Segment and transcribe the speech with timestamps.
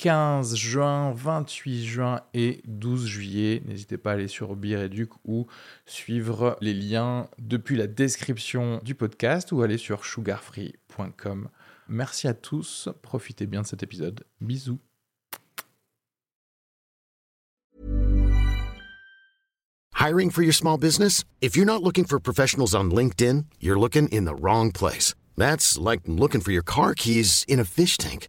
[0.00, 3.62] 15 juin, 28 juin et 12 juillet.
[3.66, 5.46] N'hésitez pas à aller sur Bireduc ou
[5.84, 11.50] suivre les liens depuis la description du podcast ou aller sur sugarfree.com.
[11.88, 14.24] Merci à tous, profitez bien de cet épisode.
[14.40, 14.78] Bisous.
[19.98, 21.24] Hiring for your small business?
[21.42, 25.12] If you're not looking for professionals on LinkedIn, you're looking in the wrong place.
[25.36, 28.28] That's like looking for your car keys in a fish tank.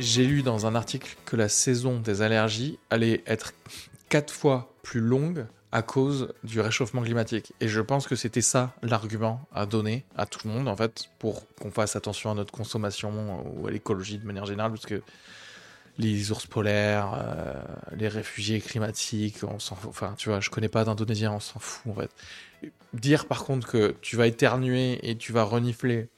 [0.00, 3.52] J'ai lu dans un article que la saison des allergies allait être
[4.08, 7.52] quatre fois plus longue à cause du réchauffement climatique.
[7.60, 11.10] Et je pense que c'était ça l'argument à donner à tout le monde, en fait,
[11.18, 15.02] pour qu'on fasse attention à notre consommation ou à l'écologie de manière générale, parce que
[15.98, 17.62] les ours polaires, euh,
[17.94, 19.76] les réfugiés climatiques, on s'en.
[19.86, 22.10] Enfin, tu vois, je connais pas d'Indonésiens, on s'en fout, en fait.
[22.94, 26.08] Dire par contre que tu vas éternuer et tu vas renifler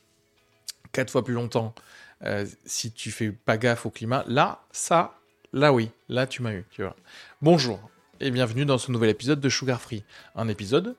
[0.93, 1.75] quatre fois plus longtemps
[2.25, 5.19] euh, si tu fais pas gaffe au climat, là, ça,
[5.53, 6.97] là oui, là tu m'as eu, tu vois.
[7.41, 7.81] Bonjour
[8.21, 10.05] et bienvenue dans ce nouvel épisode de Sugar Free,
[10.37, 10.95] un épisode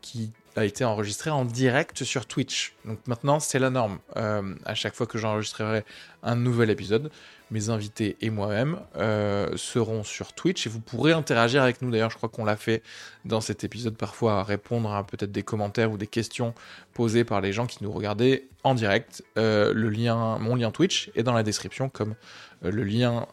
[0.00, 2.74] qui a été enregistré en direct sur Twitch.
[2.84, 3.98] Donc maintenant, c'est la norme.
[4.16, 5.84] Euh, à chaque fois que j'enregistrerai
[6.22, 7.10] un nouvel épisode,
[7.50, 11.90] mes invités et moi-même euh, seront sur Twitch et vous pourrez interagir avec nous.
[11.90, 12.82] D'ailleurs, je crois qu'on l'a fait
[13.24, 16.54] dans cet épisode parfois, répondre à peut-être des commentaires ou des questions
[16.92, 19.22] posées par les gens qui nous regardaient en direct.
[19.38, 22.14] Euh, le lien, mon lien Twitch est dans la description, comme
[22.62, 23.26] le lien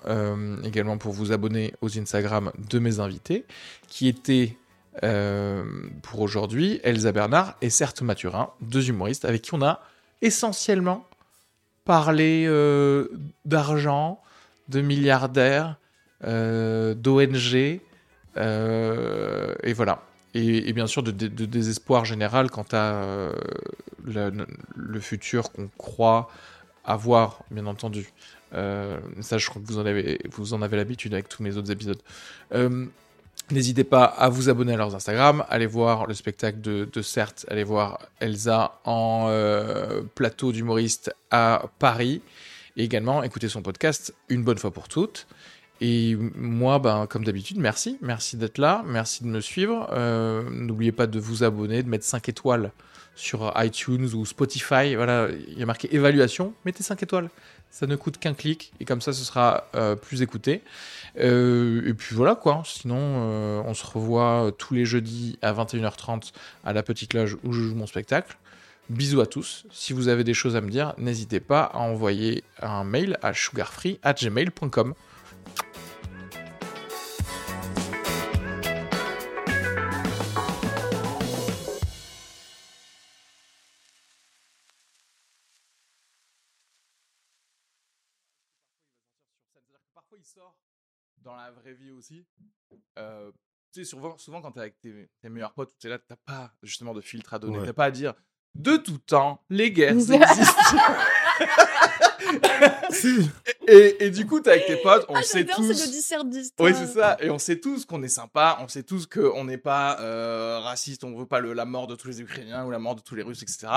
[0.64, 3.46] également pour vous abonner aux Instagram de mes invités,
[3.88, 4.56] qui étaient
[5.02, 9.82] pour aujourd'hui Elsa Bernard et Certes Mathurin, deux humoristes avec qui on a
[10.22, 11.06] essentiellement
[11.86, 13.08] parlé euh,
[13.46, 14.20] d'argent,
[14.70, 15.78] de milliardaires,
[16.24, 17.80] euh, d'ONG,
[18.38, 20.02] euh, et voilà.
[20.34, 23.32] Et, bien sûr de, désespoir général quant à euh,
[24.04, 26.30] le, futur qu'on croit
[26.84, 28.12] avoir, bien entendu.
[28.54, 30.20] Euh, ça, je crois que vous en avez,
[30.62, 32.02] avez l'habitude avec tous mes autres épisodes.
[32.54, 32.86] Euh,
[33.52, 37.64] N'hésitez pas à vous abonner à leurs Instagram, allez voir le spectacle de, Certes, allez
[37.64, 42.24] voir Elsa en euh, plateau d'humoriste à Paris,
[42.76, 45.28] et également écouter son podcast une bonne fois pour toutes.
[45.80, 48.00] Et moi, ben, comme d'habitude, merci.
[48.02, 49.90] Merci d'être là, merci de me suivre.
[49.92, 52.72] Euh, N'oubliez pas de vous abonner, de mettre 5 étoiles
[53.16, 54.96] sur iTunes ou Spotify.
[54.96, 57.30] Voilà, il y a marqué évaluation, mettez 5 étoiles.
[57.76, 60.62] Ça ne coûte qu'un clic, et comme ça, ce sera euh, plus écouté.
[61.20, 62.64] Euh, et puis voilà quoi.
[62.64, 66.32] Sinon, euh, on se revoit tous les jeudis à 21h30
[66.64, 68.38] à la petite loge où je joue mon spectacle.
[68.90, 69.66] Bisous à tous.
[69.74, 73.34] Si vous avez des choses à me dire, n'hésitez pas à envoyer un mail à
[73.34, 74.94] sugarfree@gmail.com.
[89.96, 90.56] Parfois, il sort
[91.24, 92.26] dans la vraie vie aussi.
[93.00, 93.32] Euh,
[93.74, 96.18] tu sais, souvent, souvent quand t'es avec tes, tes meilleurs potes, tu es là, t'as
[96.18, 97.58] pas justement de filtre à donner.
[97.60, 97.66] Ouais.
[97.66, 98.14] T'as pas à dire
[98.56, 100.20] de tout temps, les guerres existent.
[102.90, 103.30] Si.
[103.68, 105.74] et, et du coup, t'es avec tes potes, on Ah, sait tous.
[105.74, 106.64] c'est le.
[106.64, 107.18] Oui, c'est ça.
[107.20, 111.04] Et on sait tous qu'on est sympa, on sait tous qu'on n'est pas euh, raciste,
[111.04, 113.16] on veut pas le- la mort de tous les Ukrainiens ou la mort de tous
[113.16, 113.68] les Russes, etc.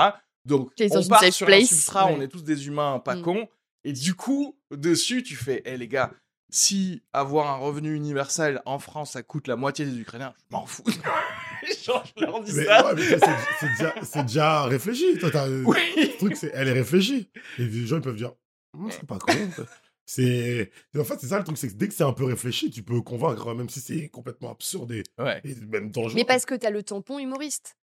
[0.45, 3.21] Donc, T'es on part sur place, un substrat, on est tous des humains pas Mm.
[3.23, 3.47] cons.
[3.83, 6.11] Et du coup, dessus, tu fais, hé les gars,
[6.51, 10.65] si avoir un revenu universel en France, ça coûte la moitié des Ukrainiens, je m'en
[10.65, 10.83] fous.
[11.85, 12.85] Genre, je leur dis Mais, ça.
[12.87, 13.27] ouais, mais ça,
[13.59, 15.17] c'est- déjà, c'est déjà réfléchi.
[15.19, 15.77] Toi, t'as- Oui.
[15.95, 17.29] Le truc, c'est, elle est réfléchie.
[17.57, 18.33] Et les gens, ils peuvent dire,
[18.77, 19.33] Hum, c'est pas con.
[19.55, 19.63] ça.
[20.05, 22.71] C'est, en fait, c'est ça le truc, c'est que dès que c'est un peu réfléchi,
[22.71, 25.39] tu peux convaincre, même si c'est complètement absurde et, Ouais.
[25.43, 26.15] et même dangereux.
[26.15, 27.77] Mais parce que t'as le tampon humoriste.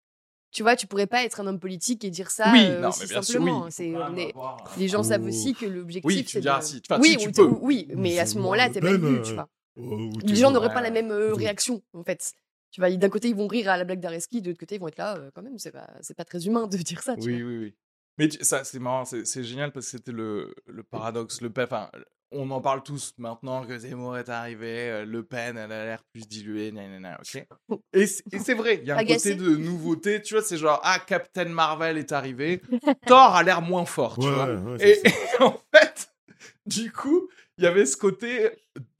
[0.56, 2.88] Tu vois, tu pourrais pas être un homme politique et dire ça oui, euh, non,
[2.88, 3.66] aussi mais bien sûr, simplement.
[3.78, 3.94] oui.
[3.94, 6.50] On même est- avoir- Les gens savent Ou- aussi que l'objectif, Oui, tu c'est de...
[6.62, 6.81] si.
[6.90, 7.42] Enfin, oui, si, tu peux.
[7.44, 9.50] ou- oui, mais à ce moment-là, t'es vu, euh, tu vois.
[9.75, 12.31] Ou tu Les gens n'auraient pas la même euh, réaction, en fait.
[12.72, 14.81] Tu vois, d'un côté, ils vont rire à la blague d'Areski, de l'autre côté, ils
[14.81, 17.18] vont être là, euh, quand même, c'est pas, pas très humain de dire ça.
[17.18, 17.75] Tu Oui, oui, oui.
[18.18, 21.42] Mais tu- ça, c'est marrant, c'est génial parce que c'était le, le paradoxe.
[21.42, 21.90] Le enfin,
[22.31, 24.89] on en parle tous maintenant que Zemmour est arrivé.
[24.89, 27.45] euh, Le Pen, elle a l'air plus diluée, nanana, ok
[27.94, 29.36] Et c'est vrai, il y a un Agacé.
[29.38, 30.22] côté de nouveauté.
[30.22, 32.62] Tu vois, c'est genre, ah, Captain Marvel est arrivé.
[33.06, 34.54] Thor a l'air moins fort, tu Ouais, vois.
[34.56, 35.01] ouais, Et,
[35.44, 36.10] en fait,
[36.66, 38.50] du coup, il y avait ce côté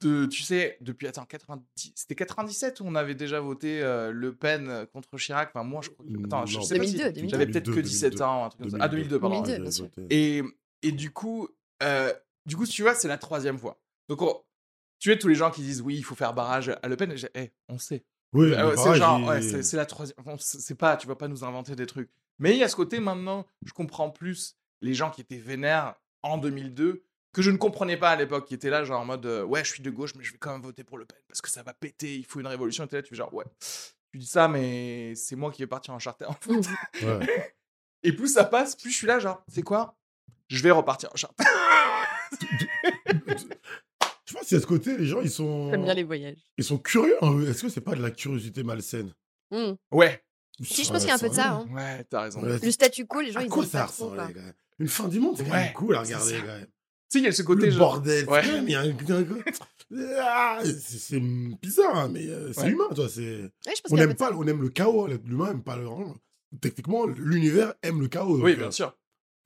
[0.00, 4.34] de, tu sais, depuis, attends, 90, c'était 97 où on avait déjà voté euh, Le
[4.34, 5.50] Pen contre Chirac.
[5.52, 6.62] Enfin, moi, je crois que, attends, je Non.
[6.62, 7.28] sais pas si 2002, 2002.
[7.30, 8.78] j'avais peut-être que 2002, 17 ans, un truc comme ça.
[8.80, 9.42] Ah, 2002, pardon.
[9.42, 9.84] 2002, ouais, bien j'ai sûr.
[9.84, 10.06] voté.
[10.08, 10.42] Et,
[10.82, 11.48] et du coup,
[11.82, 12.12] euh,
[12.46, 13.78] du coup, tu vois, c'est la troisième fois.
[14.08, 14.42] Donc, on-
[14.98, 17.14] tu vois, tous les gens qui disent oui, il faut faire barrage à Le Pen,
[17.16, 18.04] j'ai- eh, on sait.
[18.32, 20.16] Oui, ouais, c'est genre, ouais, c'est la troisième.
[20.38, 22.10] c'est pas, tu vas pas nous inventer des trucs.
[22.38, 25.94] Mais il y a ce côté maintenant, je comprends plus les gens qui étaient vénères
[26.22, 27.02] en 2002
[27.32, 29.62] que je ne comprenais pas à l'époque, qui étaient là, genre en mode euh, ouais,
[29.64, 31.50] je suis de gauche, mais je vais quand même voter pour Le Pen parce que
[31.50, 32.84] ça va péter, il faut une révolution.
[32.86, 33.44] Et là, tu fais genre ouais,
[34.12, 36.24] tu dis ça, mais c'est moi qui vais partir en charter.
[36.26, 36.52] en fait.
[37.02, 37.18] vois.
[37.18, 37.54] Ouais.
[38.02, 39.96] Et plus ça passe, plus je suis là, genre, c'est quoi?
[40.48, 41.44] Je vais repartir en charter.
[44.28, 46.38] Je pense qu'il y a ce côté, les gens, ils sont, J'aime bien les voyages.
[46.58, 47.16] ils sont curieux.
[47.22, 47.40] hein.
[47.48, 49.12] Est-ce que c'est pas de la curiosité malsaine?
[49.52, 49.74] Hmm.
[49.92, 50.20] ouais,
[50.60, 51.52] Si, je pense qu'il y a un peu de ça.
[51.52, 51.66] hein.
[51.72, 52.42] ouais, t'as raison.
[52.42, 55.06] Ouais, Le statu quo, les gens, À ils quoi ça ressemble, les gars Une fin
[55.06, 56.66] du monde, c'est quand Ouais, même cool à regarder, quand même.
[57.08, 57.92] Tu sais, il y a ce côté le genre.
[57.94, 58.42] bordel, Ouais.
[58.42, 62.70] c'est quand même, il y a un- Ah, c'est bizarre, hein, mais euh, c'est Ouais.
[62.70, 63.08] humain, toi.
[63.08, 63.22] C'est...
[63.42, 65.06] Ouais, je pense On qu'il y a un aime pas, on aime le chaos.
[65.24, 65.86] L'humain aime pas le.
[66.60, 68.40] Techniquement, l'univers aime le chaos.
[68.42, 68.92] Oui, bien euh, sûr.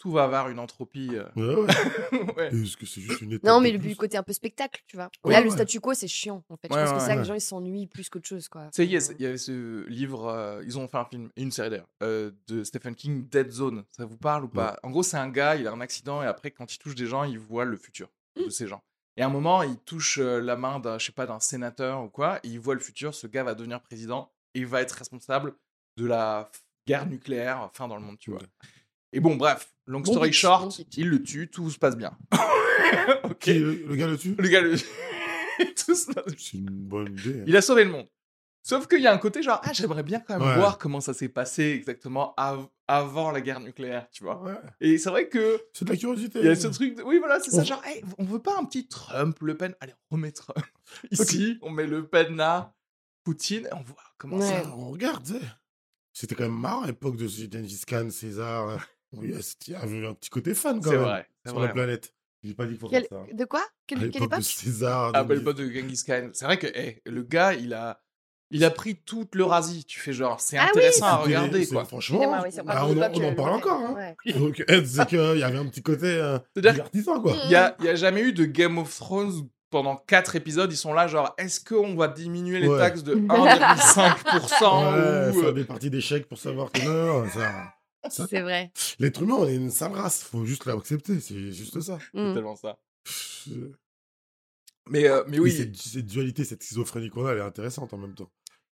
[0.00, 1.10] Tout va avoir une entropie.
[1.12, 2.34] euh, Ouais, ouais.
[2.36, 2.46] ouais.
[2.48, 4.96] Est-ce que c'est juste une étape Non, mais le, plus côté un peu spectacle, tu
[4.96, 5.10] vois.
[5.24, 6.68] Ouais, Là, le statu quo, c'est chiant, en fait.
[6.70, 8.62] Je Ouais, pense que ça que les gens, ils s'ennuient plus qu'autre chose, quoi.
[8.72, 11.42] Tu sais, il y, y avait ce livre, euh, ils ont fait un film, et
[11.42, 13.84] une série d'ailleurs, euh, de Stephen King, Dead Zone.
[13.90, 14.78] Ça vous parle ou pas?
[14.82, 17.06] En gros, c'est un gars, il a un accident, et après, quand il touche des
[17.06, 18.82] gens, il voit le futur de ces gens.
[19.18, 22.02] Et à un moment, il touche euh, la main d'un, je sais pas, d'un sénateur
[22.04, 24.80] ou quoi, et il voit le futur, ce gars va devenir président, et il va
[24.80, 25.52] être responsable
[25.98, 26.50] de la
[26.86, 28.40] guerre nucléaire, fin dans le monde, tu vois.
[29.12, 32.16] Et bon, bref, long Bon story short, bon il le tue, tout se passe bien.
[33.24, 33.38] ok.
[33.38, 34.76] Qui, le, le gars Le gars, le...
[35.74, 37.40] tout se passe C'est une bonne idée.
[37.40, 37.44] hein.
[37.46, 38.06] il a sauvé le monde.
[38.62, 40.54] Sauf qu'il y a un côté genre, ah, j'aimerais bien quand même Ouais.
[40.56, 44.42] voir comment ça s'est passé exactement av- avant la guerre nucléaire, tu vois.
[44.42, 44.52] Ouais,
[44.82, 46.40] Et c'est vrai que c'est de la curiosité.
[46.40, 48.58] il y a ce truc, de- oui, voilà, c'est ça, genre, hey, on veut pas
[48.58, 50.58] un petit Trump, Le Pen, allez, on remet Trump
[51.10, 52.74] ici, on met Le Pen là,
[53.24, 54.46] Poutine, et on voit comment Ouais.
[54.46, 54.62] ça.
[54.76, 55.40] On regarde.
[56.12, 58.86] C'était quand même marrant à l'époque de Gengis Khan, César.
[59.12, 59.30] Il
[59.68, 62.14] y avait un petit côté fan quand C'est même vrai, sur la planète.
[62.42, 63.24] J'ai pas dit qu'il faut Quel- faire ça.
[63.30, 63.34] hein.
[63.34, 63.60] De quoi?
[63.60, 65.10] À Quelle, quelle l'époque de époque César.
[65.14, 66.30] Ah, bah, pote de Genghis Khan.
[66.32, 68.00] C'est vrai que, hey, le gars, il a,
[68.50, 69.84] il a pris toute l'Eurasie.
[69.84, 71.84] Tu fais genre, c'est Ah oui, intéressant à regarder, quoi.
[71.84, 73.78] Franchement, oui, c'est bah, pas on, en- époque, on en parle le- encore.
[73.80, 74.14] Hein.
[74.24, 74.32] ouais.
[74.38, 77.36] Donc, Ed, c'est qu'il y avait un petit côté euh, divertissant, quoi.
[77.44, 80.72] Il y a, y a jamais eu de Game of Thrones où pendant quatre épisodes,
[80.72, 82.78] ils sont là, genre, est-ce qu'on va diminuer les Ouais.
[82.78, 85.40] taxes de 1,5% Ouais, ou...
[85.40, 87.74] faire euh, des parties d'échecs pour savoir que non, ça...
[88.08, 88.72] C'est vrai.
[88.98, 90.22] L'être humain, on est une sale race.
[90.22, 91.20] Faut juste l'accepter.
[91.20, 91.98] C'est juste ça.
[92.12, 92.34] C'est Mm.
[92.34, 92.78] tellement ça.
[94.88, 97.98] Mais, euh, mais Oui, cette, cette dualité, cette schizophrénie qu'on a, elle est intéressante en
[97.98, 98.30] même temps.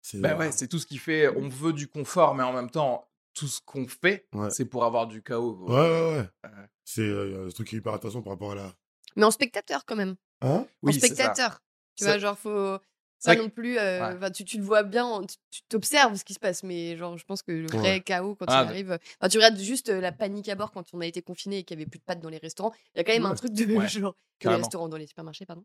[0.02, 1.28] C'est bah ouais, c'est tout ce qui fait.
[1.30, 4.50] On veut du confort, mais en même temps, tout ce qu'on fait, Ouais.
[4.50, 5.56] c'est pour avoir du chaos.
[5.68, 6.30] Ouais, ouais, ouais.
[6.44, 6.66] Ouais.
[6.84, 8.74] C'est euh, un truc qui est hyper intéressant par rapport à la.
[9.16, 10.16] Mais en spectateur, quand même.
[10.42, 10.66] Hein?
[10.82, 11.06] Oui, en c'est ça.
[11.08, 11.60] spectateur.
[11.96, 12.78] Tu Ça- vois, genre, faut.
[13.24, 13.78] Pas non plus.
[13.78, 14.32] euh, Ouais.
[14.32, 17.42] tu, tu le vois bien, tu- t'observes ce qui se passe, mais genre, je pense
[17.44, 18.02] que le vrai Ouais.
[18.02, 19.00] chaos, quand Ah, il arrive.
[19.20, 21.64] Enfin, tu regardes juste euh, la panique à bord quand on a été confiné et
[21.64, 22.72] qu'il n'y avait plus de pâtes dans les restaurants.
[22.96, 24.16] Il y a quand même un truc de genre.
[24.44, 25.64] Les restaurants, dans les supermarchés, pardon.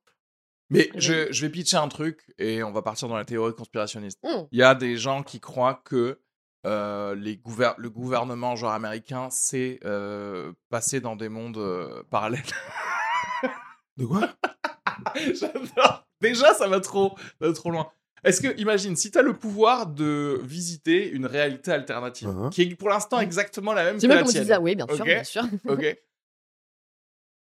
[0.68, 4.18] Mais je, je vais pitcher un truc et on va partir dans la théorie conspirationniste.
[4.25, 4.46] Mm.
[4.50, 6.18] Il y a des gens qui croient que
[6.66, 12.42] euh, les gouver- le gouvernement genre américain s'est euh, passé dans des mondes euh, parallèles.
[13.96, 14.28] De quoi?
[15.34, 16.05] J'adore.
[16.20, 17.90] Déjà, ça va trop, ça va trop loin.
[18.25, 22.50] Est-ce que, imagine, si tu as le pouvoir de visiter une réalité alternative, Mhm.
[22.50, 24.61] qui est pour l'instant exactement la même que la tu tienne, dis ça.
[24.61, 25.42] Oui, bien sûr, bien sûr.
[25.68, 25.96] ok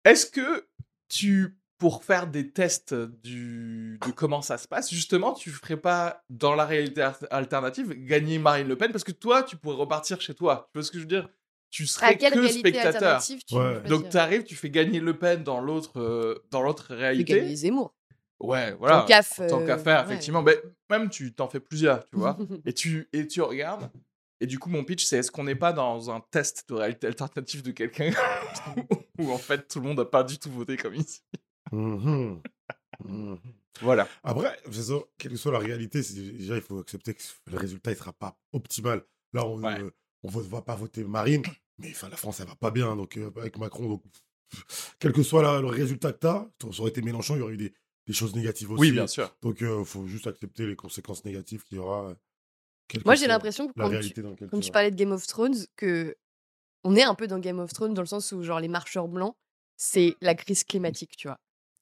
[0.05, 0.67] Est-ce que
[1.09, 6.23] tu, pour faire des tests du, de comment ça se passe, justement, tu ferais pas,
[6.29, 8.91] dans la réalité al- alternative, gagner Marine Le Pen?
[8.91, 10.69] Parce que toi, tu pourrais repartir chez toi.
[10.71, 11.29] Tu vois ce que je veux dire?
[11.69, 13.21] Tu serais que spectateur.
[13.23, 13.81] tu Ouais.
[13.87, 17.39] Donc, tu arrives, tu fais gagner Le Pen dans l'autre euh, dans l'autre Tu réalité.
[17.39, 17.93] gagner Zemmour.
[18.41, 19.01] Ouais, voilà.
[19.01, 20.11] Tant qu'à f- Tant qu'à euh, faire, ouais.
[20.11, 20.41] effectivement.
[20.43, 20.57] Ben,
[20.89, 22.37] même tu t'en fais plusieurs, tu vois.
[22.65, 23.91] et, tu, et tu regardes.
[24.39, 27.05] Et du coup, mon pitch, c'est est-ce qu'on n'est pas dans un test de réalité
[27.07, 28.11] alternative de quelqu'un
[29.19, 31.21] où en fait tout le monde n'a pas du tout voté comme ici?
[31.71, 32.41] Mhm.
[33.05, 33.39] Mhm.
[33.81, 34.07] Voilà.
[34.23, 34.57] Après,
[35.17, 37.21] quelle que soit la réalité, déjà, il faut accepter que
[37.51, 39.03] le résultat ne sera pas optimal.
[39.33, 39.79] Là, on Ouais.
[40.23, 41.41] ne va pas voter Marine,
[41.77, 43.87] mais enfin, la France, elle va pas bien donc, euh, avec Macron.
[43.87, 44.03] Donc,
[44.99, 47.41] quel que soit la- le résultat que tu as, ça aurait été Mélenchon, il y
[47.41, 47.73] aurait eu des,
[48.11, 48.81] des choses négatives aussi.
[48.81, 49.33] Oui, bien sûr.
[49.41, 52.09] Donc, il faut juste accepter les conséquences négatives qu'il y aura.
[52.09, 54.13] euh, Moi, j'ai l'impression que La quand tu,
[54.49, 56.15] comme tu parlais de Game of Thrones, que
[56.83, 59.07] on est un peu dans Game of Thrones dans le sens où, genre, les marcheurs
[59.07, 59.35] blancs,
[59.77, 61.37] c'est la crise climatique, tu vois.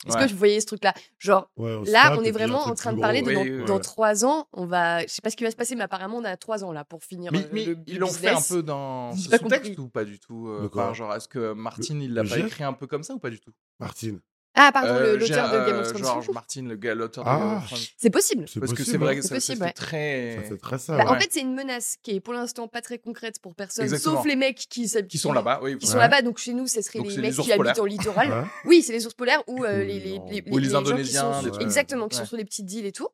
[0.07, 0.27] Est-ce Ouais.
[0.27, 0.93] que vous voyez ce truc-là?
[1.17, 3.49] Genre, Ouais, on se là, on est vraiment en train de parler gros, de Oui,
[3.49, 3.81] dans, oui, dans ouais.
[3.81, 5.01] trois ans, on va.
[5.01, 6.85] Je sais pas ce qui va se passer, mais apparemment, on a trois ans là
[6.85, 9.41] pour finir Mais, euh, mais le il en fait un peu dans ce sous-texte
[9.75, 9.75] compris.
[9.77, 12.71] ou pas du tout euh, genre, est-ce que Martin, il l'a pas jet écrit un
[12.73, 13.51] peu comme ça ou pas du tout?
[13.79, 14.21] Martine.
[14.61, 16.03] Ah, pardon, le- Euh, l'auteur de Game of euh, Thrones.
[16.03, 17.37] George Martin, le gars, l'auteur de Ah.
[17.39, 17.79] Game of Thrones.
[17.97, 18.45] C'est possible.
[18.47, 19.71] C'est Parce que c'est possible, vrai que C'est ça, possible, ouais.
[19.71, 20.35] très.
[20.35, 20.97] Ça fait très ça.
[20.97, 21.09] Bah, ouais.
[21.11, 24.17] En fait, c'est une menace qui est pour l'instant pas très concrète pour personne, Exactement.
[24.17, 25.77] sauf les mecs qui, Qui sont là-bas, oui.
[25.77, 27.79] Qui sont là-bas, donc chez nous, ce serait Donc, les c'est mecs les qui habitent
[27.79, 28.47] en littoral.
[28.65, 31.59] Oui, c'est les ours polaires ou euh, les, les les, les, gens qui Indonésiens, sont
[31.59, 32.23] exactement, qui Ouais.
[32.23, 33.07] sont sur les petites îles et tout.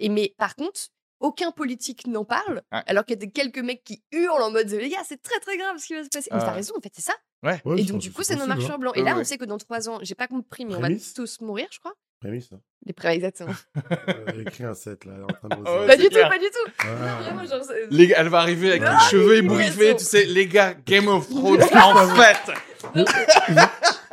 [0.00, 0.80] Et mais par contre,
[1.20, 2.82] aucun politique n'en parle, Ouais.
[2.86, 5.38] alors qu'il y a des- quelques mecs qui hurlent en mode les gars, c'est très
[5.40, 6.28] très grave ce qui va se passer.
[6.32, 6.44] Mais Ah.
[6.46, 7.14] t'as raison, en fait, c'est ça.
[7.44, 8.56] Ouais, et donc du coup, c'est nos possible, hein.
[8.56, 8.96] marcheurs blancs.
[8.96, 9.20] Et là, ouais.
[9.20, 11.78] on sait que dans trois ans, j'ai pas compris, mais on va tous mourir, je
[11.78, 11.92] crois.
[12.20, 12.60] Prémisse, hein.
[12.84, 13.52] Les pré exactement.
[13.76, 15.12] Euh, Elle a écrit un set, là.
[15.14, 16.24] Elle est en train de Oh, pas du clair.
[16.28, 16.86] tout, pas du tout.
[16.88, 16.94] Ouais.
[16.94, 19.96] Non, vraiment, genre, c'est- Les gars, elle va arriver avec Non, les cheveux mais ébouriffés,
[19.96, 22.52] tu sais, les gars, Game of Thrones, en fait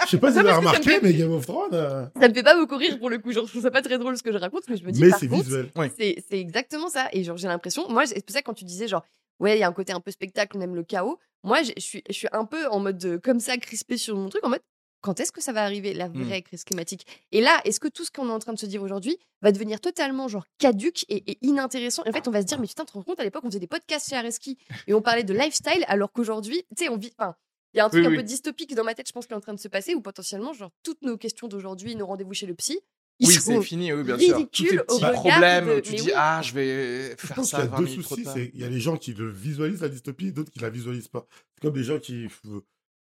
[0.03, 1.73] Je sais pas si vous avez remarqué, fait- mais Game of Thrones.
[1.73, 3.31] euh, Ça me fait pas beaucoup rire pour le coup.
[3.31, 5.01] Genre, je trouve ça pas très drôle ce que je raconte, mais je me dis
[5.01, 5.71] Mais c'est visuel.
[5.97, 7.07] C'est c'est exactement ça.
[7.13, 9.03] Et genre, j'ai l'impression, moi, c'est pour ça que quand tu disais, genre,
[9.39, 11.17] ouais, il y a un côté un peu spectacle, on aime le chaos.
[11.43, 14.29] Moi, je suis, je suis un peu en mode euh, comme ça, crispé sur mon
[14.29, 14.61] truc, en mode,
[15.01, 16.23] quand est-ce que ça va arriver, la Hmm.
[16.23, 17.05] vraie crise climatique?
[17.31, 19.51] Et là, est-ce que tout ce qu'on est en train de se dire aujourd'hui va
[19.51, 22.03] devenir totalement, genre, caduque et, et inintéressant?
[22.05, 23.43] Et en fait, on va se dire, mais putain, tu te rends compte, à l'époque,
[23.43, 26.89] on faisait des podcasts chez Areski et on parlait de lifestyle, alors qu'aujourd'hui, tu sais,
[26.89, 27.11] on vit.
[27.19, 27.35] Enfin,
[27.75, 28.15] il y a un truc Oui, un oui.
[28.17, 30.01] peu dystopique dans ma tête, je pense, qui est en train de se passer, où
[30.01, 32.79] potentiellement, genre, toutes nos questions d'aujourd'hui, nos rendez-vous chez le psy,
[33.19, 34.35] ils Oui, c'est fini, oui, bien sûr.
[34.37, 36.11] Ridicule au regard problèmes, de- tu mais dis, oui.
[36.15, 38.23] ah, je vais Je faire pense ça qu'il y a 20 deux soucis.
[38.53, 41.07] Il y a les gens qui le visualisent, la dystopie, et d'autres qui la visualisent
[41.09, 41.27] pas.
[41.53, 42.27] C'est comme des gens qui.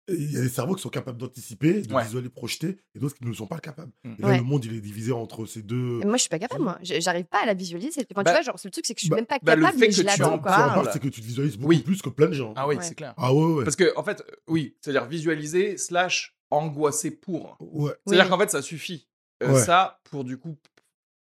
[0.08, 2.04] Il y a des cerveaux qui sont capables d'anticiper, de Ouais.
[2.04, 3.92] visualiser, projeter, et d'autres qui ne le sont pas capables.
[4.04, 4.14] Mm.
[4.18, 4.38] Et là, Ouais.
[4.38, 6.00] le monde, il est divisé entre ces deux.
[6.02, 6.78] Et Moi, je suis pas capable, moi.
[6.82, 7.90] J'arrive pas à la visualiser.
[8.12, 9.38] Enfin, Bah, tu vois, genre, c'est le truc, c'est que je suis bah, même pas
[9.42, 10.72] bah, le capable, fait mais que je tu l'attends, parles.
[10.72, 11.80] remarques, c'est que tu te visualises beaucoup Oui.
[11.84, 12.54] plus que plein de gens.
[12.58, 12.84] Ah oui, Ouais.
[12.84, 13.14] c'est clair.
[13.18, 13.64] Ah ouais, ouais.
[13.64, 17.56] Parce que, en fait, euh, oui, c'est-à-dire visualiser slash angoisser pour.
[17.60, 17.92] Ouais.
[18.06, 18.30] C'est-à-dire Oui.
[18.32, 19.08] qu'en fait, ça suffit.
[19.44, 19.60] Euh, Ouais.
[19.64, 20.58] Ça, pour du coup,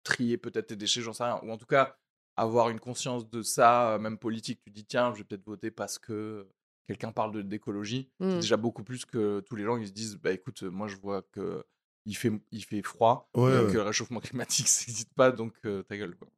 [0.04, 1.40] trier peut-être tes déchets, j'en sais rien.
[1.42, 1.96] Ou en tout cas,
[2.37, 4.60] avoir une conscience de ça, euh, même politique.
[4.62, 6.46] Tu dis, tiens, je vais peut-être voter parce que
[6.88, 8.11] quelqu'un parle de- d'écologie.
[8.18, 8.30] Mm.
[8.30, 10.97] C'est déjà beaucoup plus que tous les gens qui se disent, bah écoute, moi je
[10.97, 11.64] vois que
[12.07, 13.75] il fait, il fait froid, Ouais, donc ouais.
[13.75, 16.16] le réchauffement climatique, ça n'existe pas, donc euh, ta gueule.
[16.16, 16.28] Quoi.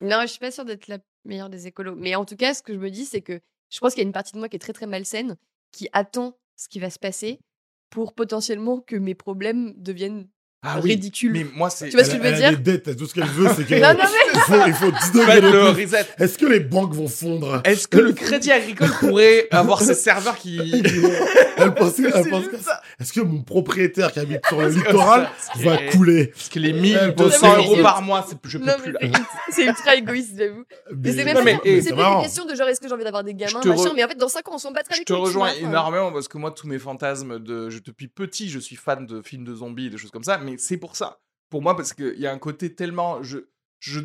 [0.00, 1.96] Non, je suis pas sûre d'être la meilleure des écolos.
[1.96, 3.40] Mais en tout cas, ce que je me dis, c'est que
[3.70, 5.36] je pense qu'il y a une partie de moi qui est très très malsaine,
[5.72, 7.40] qui attend ce qui va se passer
[7.90, 10.28] pour potentiellement que mes problèmes deviennent
[10.62, 11.30] Ah ridicules.
[11.32, 11.88] mais moi c'est.
[11.88, 13.24] Tu vois ce que Elle- je veux elle a dire des dettes, tout ce qu'elle
[13.26, 13.80] veut, c'est qu'elle.
[13.80, 15.84] Non, non, mais- il, faut, il faut 10 Faites degrés de le plus.
[15.84, 16.06] reset.
[16.18, 20.36] Est-ce que les banques vont fondre Est-ce que le Crédit Agricole pourrait avoir ses serveurs
[20.36, 20.58] qui.
[21.58, 22.32] Elle pensait, elle.
[23.00, 26.80] Est-ce que mon propriétaire qui habite sur le littoral va couler Parce que les Elle
[26.80, 28.94] 1200 pense euros par mois, c'est- je peux non, plus.
[29.50, 30.64] c'est- ultra égoïste, j'avoue.
[30.96, 33.24] Mais c'est même mais- et c'est une question de genre, est-ce que j'ai envie d'avoir
[33.24, 33.92] des gamins, machin.
[33.94, 36.28] Mais en fait, dans 5 ans, on s'en battra Je les te rejoins énormément parce
[36.28, 37.70] que moi, tous mes fantasmes de.
[37.70, 40.38] Je, depuis petit, je suis fan de films de zombies et des choses comme ça,
[40.38, 41.20] mais c'est pour ça.
[41.50, 43.22] Pour moi, parce qu'il y a un côté tellement.
[43.22, 43.38] Je,
[43.80, 44.00] je,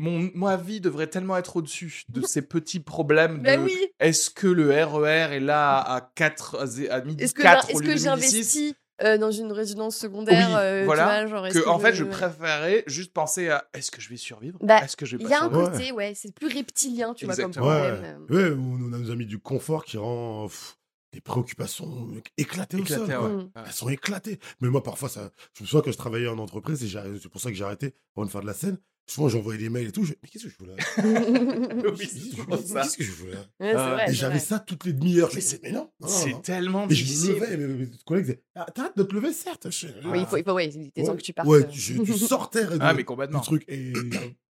[0.00, 3.44] mon, ma vie devrait tellement être au-dessus de ces petits problèmes de.
[3.44, 3.76] Bah oui.
[4.00, 6.56] Est-ce que le RER est là à 4
[6.90, 9.30] à, midi Est-ce que, 4 j'in- au est-ce que de midi 6 j'investis euh, dans
[9.30, 13.12] une résidence secondaire Oui, euh, voilà, vois, genre, est-ce que, en fait, je- préférais juste
[13.12, 14.58] penser à est-ce que je vais survivre?
[14.62, 17.24] Bah, Est-ce que je vais Il y a un côté, ouais, c'est plus reptilien, tu
[17.26, 17.68] vois, comme Exactement.
[17.68, 18.26] Ouais, problème.
[18.30, 18.50] euh.
[18.50, 20.76] ouais, on a nos amis du confort qui rend pff,
[21.12, 23.00] des préoccupations éclatées au sol.
[23.08, 23.16] ouais.
[23.16, 23.36] Mm.
[23.38, 23.62] Ouais.
[23.66, 24.38] Elles sont éclatées.
[24.60, 25.30] Mais moi, parfois, ça...
[25.54, 26.88] je me souviens que je travaillais en entreprise et
[27.22, 28.78] c'est pour ça que j'ai arrêté pour ne faire de la scène.
[29.06, 30.04] Souvent, j'envoyais des mails et tout.
[30.04, 30.74] je- Mais qu'est-ce que je fais là?
[31.84, 32.82] Mais Qu'est-ce que- ça.
[32.82, 33.38] qu'est-ce que je là?
[33.58, 35.30] Ouais, Ah, vrai, Et c'est j'avais ça toutes les demi-heures.
[35.34, 36.40] Mais mais non, C'est non.
[36.40, 37.34] tellement Et je me difficile.
[37.34, 39.68] levais, mais mes collègues disaient ah, T'arrêtes de te lever, certes.
[39.70, 41.48] Je- Oui, il faut, il faut, ouais, il temps que tu partes.
[41.48, 41.66] Ouais, euh.
[41.68, 43.64] tu, tu sortais de- Ah, mais du truc.
[43.68, 43.92] Et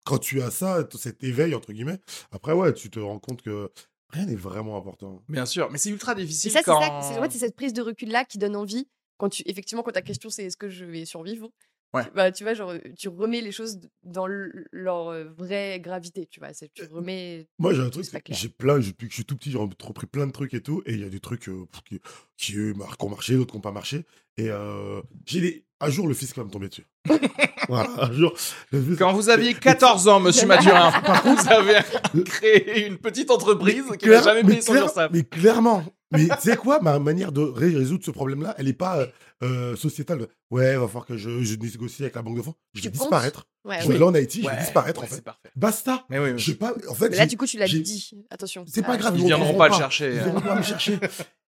[0.06, 2.00] quand tu as ça, cet éveil, entre guillemets,
[2.32, 3.70] après, ouais, tu te rends compte que
[4.12, 5.22] rien n'est vraiment important.
[5.28, 6.80] Bien sûr, mais c'est ultra Et difficile ça, c'est quand.
[6.80, 8.88] ça, c'est ouais, c'est cette prise de recul-là qui donne envie.
[9.18, 11.50] Quand tu, effectivement, quand ta question c'est est-ce que je vais survivre?
[11.96, 12.04] Ouais.
[12.06, 16.50] tu- Bah, tu vois, genre, tu remets les choses dans leur vraie gravité, tu vois.
[16.54, 17.48] Tu remets.
[17.60, 20.28] Moi, j'ai un truc, j'ai plein, depuis que je suis tout petit, j'ai repris plein
[20.28, 22.00] de trucs et tout, et il y a des trucs euh, qui,
[22.38, 22.58] qui,
[23.00, 24.06] ont marché, d'autres qui n'ont pas marché.
[24.38, 25.66] Et euh, j'ai des...
[25.80, 26.86] un jour, le fisc va me tomber dessus.
[27.70, 30.92] voilà, un jour, fisc- Quand vous aviez 14 ans, monsieur Mathurin,
[31.24, 35.12] vous avez créé une petite entreprise qui n'a jamais mais payé son URSSAF.
[35.14, 35.84] Mais clairement.
[36.16, 39.06] Mais tu sais quoi, ma manière de ré- résoudre ce problème-là, elle n'est pas euh,
[39.44, 40.28] euh, sociétale.
[40.52, 42.56] Ouais, il va falloir que je, je négocie avec la banque de fonds.
[42.74, 43.48] Je vais disparaître.
[43.64, 45.24] Ouais, Je vais là en Haïti, je vais disparaître ouais, en fait.
[45.56, 46.06] Basta.
[46.10, 46.40] Mais oui, oui.
[46.40, 46.74] J'ai pas.
[46.90, 48.12] En fait, Mais là, j'ai- du coup, tu l'as j'ai- dit.
[48.30, 48.64] Attention.
[48.68, 50.12] C'est pas Ah, grave, Ils viendront pas le chercher.
[50.14, 50.24] Ils euh.
[50.24, 51.00] viendront pas me chercher.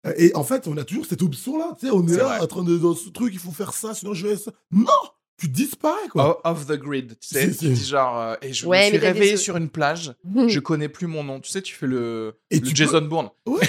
[0.07, 1.75] Euh, Et en fait, on a toujours cette option-là.
[1.79, 2.39] Tu sais, on est C'est là vrai.
[2.39, 4.35] en train de dans ce truc, il faut faire ça, sinon je vais.
[4.35, 4.51] ça.
[4.71, 4.87] Non,
[5.37, 6.41] tu disparais, quoi.
[6.43, 8.77] O- Off the grid, tu sais, C'est- tu c'est- dis genre, euh, et je Ouais,
[8.79, 10.13] me suis mais t'as des réveillé sur une plage,
[10.47, 11.39] je connais plus mon nom.
[11.39, 13.29] Tu sais, tu fais le, Et le tu Jason Bourne.
[13.45, 13.59] Ouais.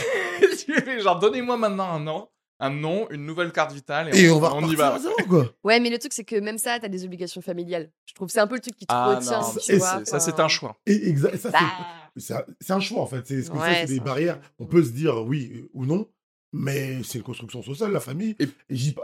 [1.00, 2.28] Genre, donnez-moi maintenant un nom,
[2.60, 4.98] un nom, une nouvelle carte vitale, Et on va y repartir va.
[4.98, 5.46] zéro, quoi.
[5.64, 7.90] Ouais, mais le truc, c'est que même ça, t'as des obligations familiales.
[8.06, 9.76] Je trouve que c'est un peu le truc qui te Ah retient, non, tu c'est-
[9.76, 9.98] vois.
[9.98, 10.76] c'est- ça c'est un choix.
[10.86, 13.26] Et exa- ça, c'est- Bah, c'est un- choix, en fait.
[13.26, 14.34] C'est ce que Ouais, c'est, des barrières.
[14.36, 14.42] choix.
[14.60, 16.06] On peut se dire oui euh, ou non,
[16.52, 18.36] mais c'est une construction sociale, la famille.
[18.38, 18.48] Et-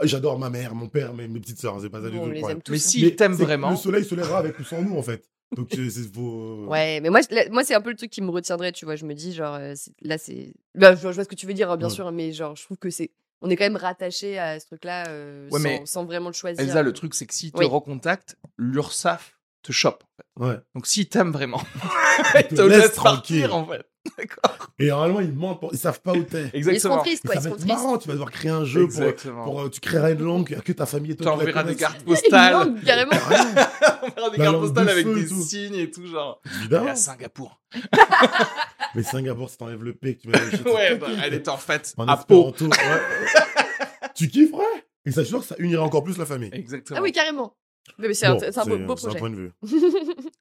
[0.04, 1.78] j'adore ma mère, mon père, mes, mes petites sœurs.
[1.80, 2.60] C'est pas ça du tout on le problème.
[2.68, 2.78] Mais hein.
[2.78, 4.96] si Mais il t'aime c'est que vraiment, Le soleil se lèvera avec ou sans nous,
[4.96, 5.24] en fait.
[5.56, 6.66] Donc, c'est c'est- faut.
[6.68, 8.84] Ouais, mais moi, je- là, moi c'est un peu le truc qui me retiendrait, tu
[8.84, 8.96] vois.
[8.96, 10.52] Je me dis, genre, euh, c'est- là, c'est.
[10.74, 11.94] Bah, je, je vois ce que tu veux dire, hein, bien Ouais.
[11.94, 13.10] sûr, mais genre, je trouve que c'est.
[13.40, 16.34] On est quand même rattaché à ce truc-là euh, Ouais, sans, mais sans vraiment le
[16.34, 16.60] choisir.
[16.62, 17.66] Elsa, le truc c'est que s'il te Oui.
[17.66, 20.02] recontacte, l'URSAF te chope.
[20.38, 20.50] En fait.
[20.50, 20.58] Ouais.
[20.74, 21.62] Donc s'il t'aime vraiment,
[22.34, 23.86] Ils il te laisse partir en fait.
[24.18, 24.68] D'accord.
[24.78, 25.70] Et normalement, ils mentent, pour...
[25.72, 26.50] ils savent pas où t'es.
[26.54, 26.98] Ils seront Exactement.
[27.02, 27.34] tristes, quoi.
[27.34, 27.66] ça Ils va seront être tristes.
[27.82, 29.44] marrant, tu vas devoir créer un jeu pour, Exactement.
[29.44, 31.98] pour, euh, tu créeras une langue que ta famille et toi tu enverras des cartes
[32.00, 32.52] Une postales.
[32.52, 33.10] langue, carrément.
[34.02, 35.42] On verra des cartes postales avec des tout.
[35.42, 36.40] signes et tout, genre.
[36.46, 36.88] Et Évidemment.
[36.90, 37.60] à Singapour.
[38.94, 41.92] Mais Singapour, si t'enlèves le P que tu vas Ouais, bah, elle est en fait
[41.96, 42.52] en à ouais.
[44.14, 44.62] tu kifferais
[45.06, 46.50] Et ça, je suis sûr que ça unirait encore plus la famille.
[46.52, 46.98] Exactement.
[46.98, 47.54] Ah oui, carrément.
[47.98, 49.18] Mais c'est un, Bon, c'est un beau, beau c'est un projet.
[49.18, 49.52] point de vue.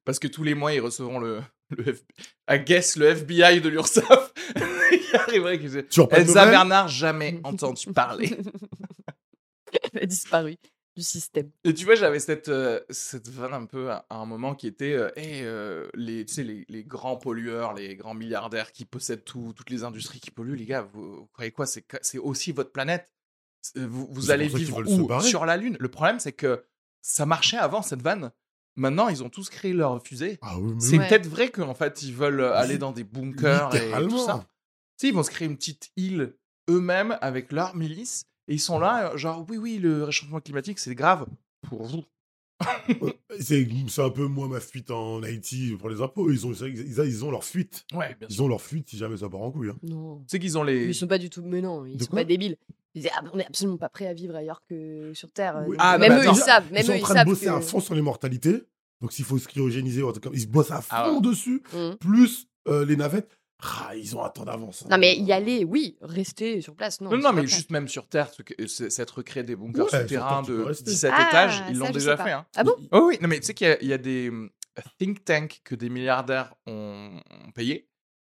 [0.07, 1.41] Parce que tous les mois, ils recevront le,
[1.77, 2.01] le F...
[2.49, 4.33] I guess, le FBI de l'URSSAF.
[4.55, 8.37] Il arriverait qu'ils disent, Toujours pas de Elsa Bernard, jamais entendu parler.
[9.91, 10.55] Elle a disparu
[10.95, 11.51] du système.
[11.65, 14.67] Et tu vois, j'avais cette, euh, cette vanne un peu à, à un moment qui
[14.67, 18.85] était euh, Hey, euh, les, tu sais, les, les grands pollueurs, les grands milliardaires qui
[18.85, 21.65] possèdent tout, toutes les industries qui polluent, les gars, vous, vous croyez quoi?
[21.65, 23.11] C'est aussi votre planète.
[23.75, 25.19] Vous, vous allez vivre où?
[25.19, 25.75] Sur la Lune.
[25.81, 26.63] Le problème, c'est que
[27.01, 28.31] ça marchait avant cette vanne.
[28.77, 30.38] Maintenant, ils ont tous créé leur fusée.
[30.41, 31.07] Ah oui, mais C'est oui.
[31.07, 34.46] Peut-être vrai qu'en fait, ils veulent euh, aller dans des bunkers et tout ça.
[34.98, 36.36] Tu sais, ils vont se créer une petite île
[36.69, 38.25] eux-mêmes avec leur milice.
[38.48, 41.25] Et ils sont là, euh, genre, oui, oui, le réchauffement climatique, c'est grave
[41.67, 42.03] pour vous.
[43.39, 46.31] C'est c'est un peu moi ma fuite en Haïti pour les impôts.
[46.31, 47.86] Ils ont, ils, ils ont leur fuite.
[47.93, 49.70] Ouais, bien Ils ont leur fuite si jamais ça part en couille.
[49.70, 49.77] hein.
[49.83, 50.18] Non.
[50.22, 50.87] Tu sais qu'ils ont les.
[50.87, 51.44] Ils sont pas du tout.
[51.46, 52.57] Mais non, ils De sont pas débiles.
[52.98, 55.57] Ils disaient, ah, on est absolument pas prêt à vivre ailleurs que sur Terre.
[55.68, 55.75] Oui.
[55.75, 56.33] Donc, Ah, même bah, eux, attends.
[56.33, 56.72] ils savent.
[56.72, 58.64] Même ils sont eux, en ils train de bosser que- à fond sur l'immortalité.
[59.01, 61.12] Donc s'il faut se cryogéniser, ou un truc comme- ils se bossent à fond Ah
[61.14, 61.22] ouais.
[61.22, 61.62] dessus.
[61.74, 61.98] Mhm.
[61.98, 63.38] Plus euh, les navettes.
[63.62, 64.83] Ah, ils ont un temps d'avance.
[64.83, 64.88] hein.
[64.92, 65.98] Non, mais y aller, oui.
[66.01, 67.10] Rester sur place, non.
[67.12, 67.48] Non, mais prêt.
[67.48, 70.86] juste même sur Terre, ce que- c'est- s'être créé des bunkers Ouais, souterrains de rester.
[70.92, 72.31] 17 Ah, étages, ils l'ont je déjà fait.
[72.31, 72.46] Hein.
[72.55, 72.74] Ah bon?
[72.92, 74.31] Oh oui, non, mais tu sais qu'il y a- il y, a des
[75.00, 77.88] think tanks que des milliardaires ont, ont payé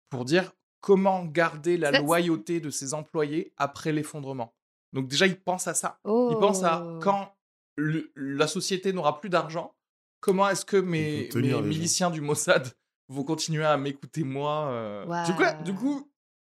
[0.09, 4.53] pour dire comment garder la loyauté de ses employés après l'effondrement.
[4.97, 5.99] Donc déjà, ils pensent à ça.
[6.03, 6.29] Oh.
[6.31, 7.33] Ils pensent à quand
[7.75, 9.75] le- la société n'aura plus d'argent,
[10.19, 11.61] comment est-ce que mes, gens.
[11.61, 12.67] miliciens du Mossad
[13.07, 15.23] vont continuer à m'écouter moi euh.
[15.25, 16.11] du, coup, du coup,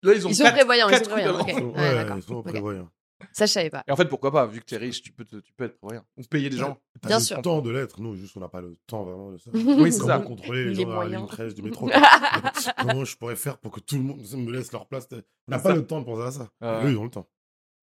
[0.04, 1.38] là, ils ont Ils sont quatre- prévoyants, ils sont prévoyants.
[1.73, 2.89] Ouais, ouais, ils sont.
[3.34, 3.84] Ça, je savais pas.
[3.86, 4.45] Et en fait, pourquoi pas?
[4.45, 6.06] Vu que t'es riche, tu peux, te- tu peux être prévoyant.
[6.15, 6.78] Ou payer des gens.
[7.02, 7.41] T'as Bien le sûr.
[7.41, 7.99] temps de l'être.
[7.99, 9.52] Nous, juste, on n'a pas le temps vraiment de ça.
[9.54, 10.19] Oui, c'est Comment ça.
[10.19, 11.28] contrôler les Les gens à la ligne moyens.
[11.28, 11.89] 13 du métro?
[12.78, 15.10] Comment je pourrais faire pour que tout le monde me laisse leur place?
[15.12, 15.75] On n'a pas ça.
[15.75, 16.49] le temps de penser à ça.
[16.62, 16.86] Ouais.
[16.86, 17.28] Eux, ils ont le temps.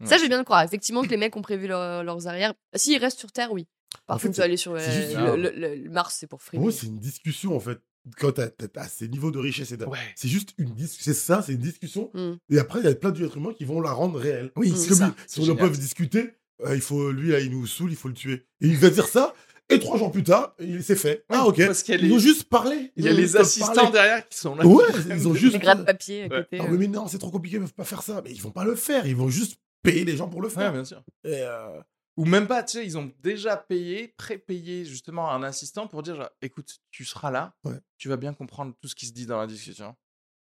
[0.05, 0.63] Ça, je vais bien le croire.
[0.63, 2.53] Effectivement, que les mecs ont prévu leur- leurs arrières.
[2.75, 3.67] S'ils restent sur Terre, oui.
[4.07, 5.37] Par En contre, c'est- aller sur euh, ça.
[5.37, 6.71] le, le- le Mars, c'est pour moi, frimer.
[6.73, 7.79] c'est une discussion, en fait.
[8.21, 9.99] Quand t'as as, ces niveaux de richesse, et de- Ouais.
[10.15, 11.13] c'est juste une discussion.
[11.13, 12.11] C'est ça, c'est une discussion.
[12.15, 12.33] Mm.
[12.51, 14.53] Et après, il y a plein d'êtres humains qui vont la rendre réelle.
[14.55, 14.77] Oui, Mm.
[14.77, 15.15] c'est ça.
[15.27, 18.15] si on peut discuter, euh, il faut, lui, là, il nous saoule, il faut le
[18.15, 18.47] tuer.
[18.61, 19.35] Et il va dire ça,
[19.71, 21.25] et trois jours plus tard, il s'est fait.
[21.31, 21.67] Ouais, ah, ok.
[21.67, 22.93] parce qu'il y a Ils les- ont juste parlé.
[22.97, 23.91] Il y a les assistants parler.
[23.91, 24.65] derrière qui sont là.
[24.65, 25.55] Ouais, ils ont juste.
[25.55, 26.43] Les grappes papier à Ouais.
[26.45, 26.59] côté.
[26.61, 26.69] Ah euh.
[26.71, 28.23] oui, mais non, c'est trop compliqué, ils peuvent pas faire ça.
[28.25, 30.55] Mais ils vont pas le faire, ils vont juste payer les gens pour le Ouais,
[30.55, 30.73] faire.
[30.73, 31.03] bien sûr.
[31.25, 31.81] Et, euh,
[32.17, 36.17] Ou même pas, tu sais, ils ont déjà payé, prépayé justement un assistant pour dire
[36.17, 37.79] genre, écoute, tu seras là, Ouais.
[37.99, 39.95] tu vas bien comprendre tout ce qui se dit dans la discussion,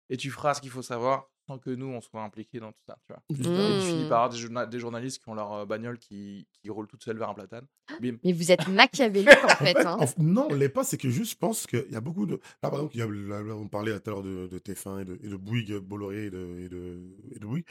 [0.08, 2.80] et tu feras ce qu'il faut savoir sans que nous, on soit impliqués dans tout
[2.84, 3.22] ça, tu vois.
[3.30, 3.42] Et tu
[3.86, 4.08] finis Mm.
[4.08, 7.04] par avoir des, journa- des journalistes qui ont leur euh, bagnole qui, qui roulent toute
[7.04, 7.66] seule vers un platane.
[8.00, 8.16] Bim.
[8.24, 9.76] Mais vous êtes machiavélique, en En fait.
[9.86, 9.96] hein.
[10.00, 12.40] en non, on l'est pas, c'est que juste, je pense qu'il y a beaucoup de.
[12.64, 14.58] Là, par exemple, il y a, là, là, on parlait tout à l'heure de, de
[14.58, 17.00] TF1 et de, et de Bouygues, Bolloré et de, et, de,
[17.32, 17.66] et de Bouygues.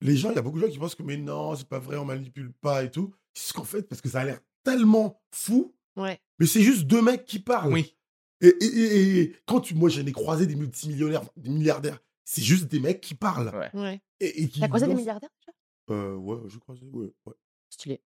[0.00, 1.78] Les gens, il y a beaucoup de gens qui pensent que, mais non, c'est pas
[1.78, 3.14] vrai, on manipule pas et tout.
[3.34, 6.20] C'est ce qu'en fait, parce que ça a l'air tellement fou, Ouais.
[6.38, 7.72] mais c'est juste deux mecs qui parlent.
[7.72, 7.96] Oui.
[8.40, 12.42] Et, et- et- et quand tu, moi, j'en ai croisé des multimillionnaires, des milliardaires, c'est
[12.42, 13.48] juste des mecs qui parlent.
[13.56, 13.70] Ouais.
[13.74, 14.00] ouais.
[14.20, 15.52] Et, et qui T'as croisé des milliardaires déjà?
[15.90, 17.34] Euh, ouais, j'ai croisé, ouais, ouais.
[17.70, 18.00] Stylé.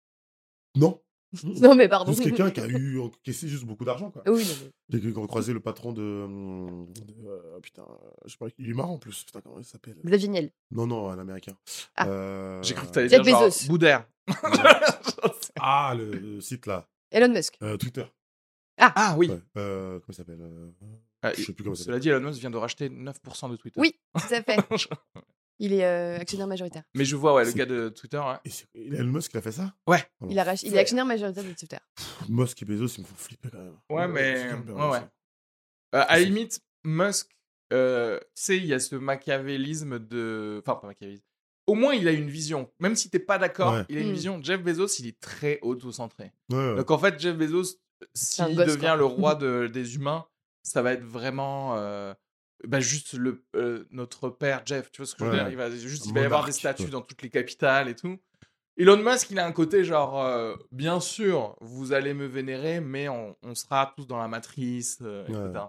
[0.76, 1.02] Non,
[1.62, 2.12] Non, mais pardon.
[2.12, 4.23] juste quelqu'un qui a eu encaissé juste beaucoup d'argent, quoi.
[4.27, 4.55] Oui, non,
[4.92, 6.01] mais- J'ai croisé le patron de.
[6.03, 9.25] de, euh, putain, euh, je sais pas, il est marrant en plus.
[9.25, 9.97] Putain, comment il s'appelle?
[10.05, 10.51] Xavier Niel.
[10.71, 11.57] Non, non, un américain.
[11.97, 12.07] Ah.
[12.09, 13.66] Euh, J'ai cru que t'allais dire genre Bezos.
[13.68, 14.07] Boudère.
[15.64, 16.88] Ah, le, le site là.
[17.11, 17.57] Elon Musk.
[17.62, 18.05] Euh, Twitter.
[18.79, 19.29] ah oui.
[19.29, 19.38] Ouais.
[19.59, 20.71] Euh, comment il s'appelle euh,
[21.23, 23.57] Ah, Je sais plus comment ça Cela dit, Elon Musk vient de racheter 9% de
[23.57, 23.79] Twitter.
[23.81, 24.57] Oui, tout à fait.
[25.64, 26.83] Il est euh, actionnaire majoritaire.
[26.94, 28.18] Mais je vois, ouais, le gars de Twitter.
[28.18, 28.35] ouais.
[28.44, 29.72] Et c'est Elon Musk qui a fait ça?
[29.87, 30.03] Ouais.
[30.29, 31.77] Il, a rach- il est actionnaire majoritaire de Twitter.
[32.29, 33.77] Musk et Bezos, ils me font flipper quand même.
[33.88, 34.98] Ouais, mais- ouais, ouais.
[35.94, 37.29] Euh, à la limite, Musk,
[37.72, 40.61] euh, tu sais, il y a ce machiavélisme de.
[40.66, 41.25] Enfin, pas machiavélisme.
[41.68, 42.68] Au moins, il a une vision.
[42.81, 43.85] Même si t'es pas d'accord, Ouais.
[43.88, 44.14] il a une Mm.
[44.14, 44.40] vision.
[44.42, 46.33] Jeff Bezos, il est très auto-centré.
[46.51, 46.75] Ouais, ouais.
[46.77, 48.96] Donc en fait, Jeff Bezos, un s'il gosse, devient quoi.
[48.96, 50.27] le roi de- des humains,
[50.64, 52.12] ça va être vraiment euh,
[52.66, 54.90] bah, juste le, euh, notre père Jeff.
[54.90, 55.42] Tu vois ce que je veux Ouais.
[55.42, 57.94] dire Il va juste, il va y avoir des statues dans toutes les capitales et
[57.96, 58.18] tout.
[58.79, 63.09] Elon Musk, il a un côté genre, euh, bien sûr, vous allez me vénérer, mais
[63.09, 65.64] on, on sera tous dans la matrice, euh, etc.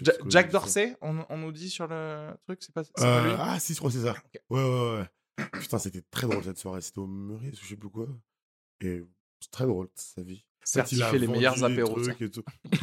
[0.00, 0.50] Ja- Jack.
[0.50, 3.32] Dorsey, on, on nous dit sur le truc, c'est pas, pas Euh, lui?
[3.38, 4.14] ah, si, je crois c'est ça.
[4.48, 5.48] Ouais, ouais, ouais.
[5.60, 6.80] Putain, c'était très drôle cette soirée.
[6.80, 8.06] C'était au Meurice, je sais plus quoi.
[8.80, 9.02] Et
[9.40, 10.44] c'est très drôle, sa vie.
[10.64, 11.98] Certifié les vendu meilleurs des apéros.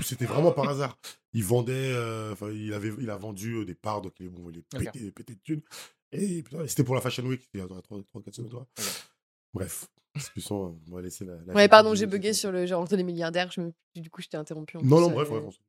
[0.03, 0.97] C'était vraiment par hasard.
[1.33, 4.49] Il vendait, euh, enfin, il, avait, il a vendu euh, des parts, donc il, bon,
[4.49, 5.61] il est pété, pété de thunes.
[6.11, 8.49] Et c'était pour la Fashion Week, il y a 3-4 semaines.
[8.49, 8.67] toi.
[8.77, 8.85] Ok.
[9.53, 9.87] Bref,
[10.49, 11.35] on va laisser la.
[11.45, 13.51] la Ouais, pardon, j'ai bugué sur le genre entre les milliardaires.
[13.51, 13.73] Je me...
[13.95, 14.77] Du coup, je t'ai interrompu.
[14.77, 15.59] en Non, non, euh, bref, ouais, on s'en-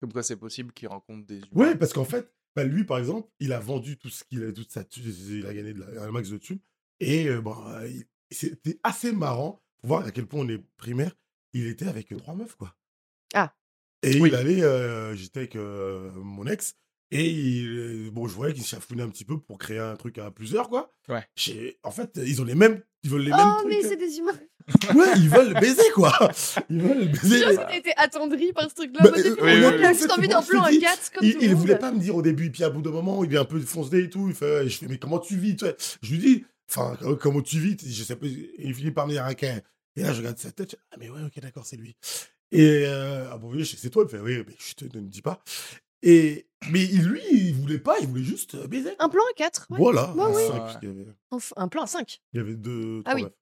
[0.00, 1.46] Comme quoi c'est possible qu'il rencontre des humains.
[1.54, 4.52] Ouais, parce qu'en fait, bah, lui, par exemple, il a vendu tout ce qu'il a,
[4.52, 6.60] toute sa thune, il a gagné de la- un max de thunes.
[7.00, 10.62] Et euh, bon, euh, il- c'était assez marrant pour voir à quel point on est
[10.76, 11.14] primaire.
[11.54, 12.74] Il était avec trois meufs, quoi.
[13.34, 13.52] Ah.
[14.02, 14.28] Et Oui.
[14.30, 16.74] il allait, euh, j'étais avec euh, mon ex,
[17.10, 20.30] et il, bon, je voyais qu'il chafouinait un petit peu pour créer un truc à
[20.30, 20.92] plusieurs, quoi.
[21.08, 21.24] Ouais.
[21.36, 23.90] J'ai- En fait, ils ont les mêmes, ils veulent les mêmes Oh, mais trucs.
[23.90, 24.38] c'est des humains.
[24.94, 26.12] Ouais, ils veulent le baiser, quoi.
[26.68, 27.56] Ils veulent le baiser.
[27.56, 29.00] T'as été attendri par ce truc-là.
[29.02, 29.94] Bah, j'ai euh, oui, oui, j'ai oui.
[29.94, 32.20] fait, envie d'un plan à dis, 4 comme il, il voulait pas me dire au
[32.20, 34.28] début, puis à bout d'un moment, il est un peu foncé et tout.
[34.28, 35.56] Il fait, je fais, mais comment tu vis?
[35.56, 38.26] Toi Je lui dis, enfin, comment tu vis Je sais pas.
[38.26, 39.46] Il finit par me dire, ok.
[39.98, 40.70] Et là, je regarde sa tête.
[40.72, 41.96] je- Ah, mais ouais, ok, d'accord, c'est lui.
[42.52, 44.04] Et euh, ah bon, oui, c'est toi.
[44.06, 45.42] Il fait, oui, mais je te ne me dis pas.
[46.02, 47.98] Et mais il- lui, il voulait pas.
[48.00, 48.92] Il voulait juste baiser.
[49.00, 50.12] Un plan à 4 Voilà.
[50.16, 50.46] Bah un oui.
[50.46, 50.72] cinq, Ouais.
[50.82, 51.06] il, y avait,
[51.56, 53.00] Un plan à 5 il y avait deux.
[53.04, 53.22] Ah trois oui.
[53.24, 53.32] meufs.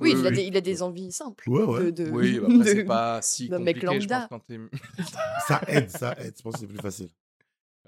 [0.00, 0.36] Oui, Oui, il, a oui.
[0.36, 1.50] des, il a des envies simples.
[1.50, 1.92] Ouais, ouais.
[1.92, 4.28] De, de- Oui, bah après, c'est de- pas si d'un mec compliqué, je pense, lambda.
[4.30, 4.58] quand t'es...
[5.48, 6.34] Ça aide, ça aide.
[6.38, 7.08] Je pense que c'est plus facile.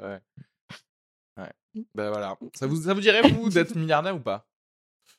[0.01, 0.21] Ouais.
[1.39, 1.53] Ouais.
[1.95, 2.37] Ben voilà.
[2.55, 4.47] Ça vous, ça vous dirait, vous, d'être milliardaire ou pas?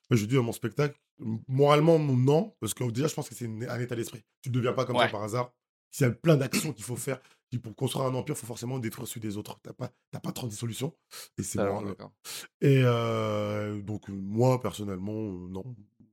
[0.09, 0.99] Moi, Je dis à mon spectacle,
[1.47, 4.23] moralement, non, parce que déjà, je pense que c'est un état d'esprit.
[4.41, 5.05] Tu ne deviens pas comme Ouais.
[5.05, 5.53] ça par hasard.
[5.91, 7.19] S'il y a plein d'actions qu'il faut faire,
[7.63, 9.59] pour construire un empire, il faut forcément détruire celui des autres.
[9.61, 10.95] Tu n'as pas, t'as pas 30 solutions.
[11.37, 11.81] Et c'est bon.
[11.81, 12.13] d'accord.
[12.61, 15.63] Et euh, donc, euh, moi, personnellement, euh, non.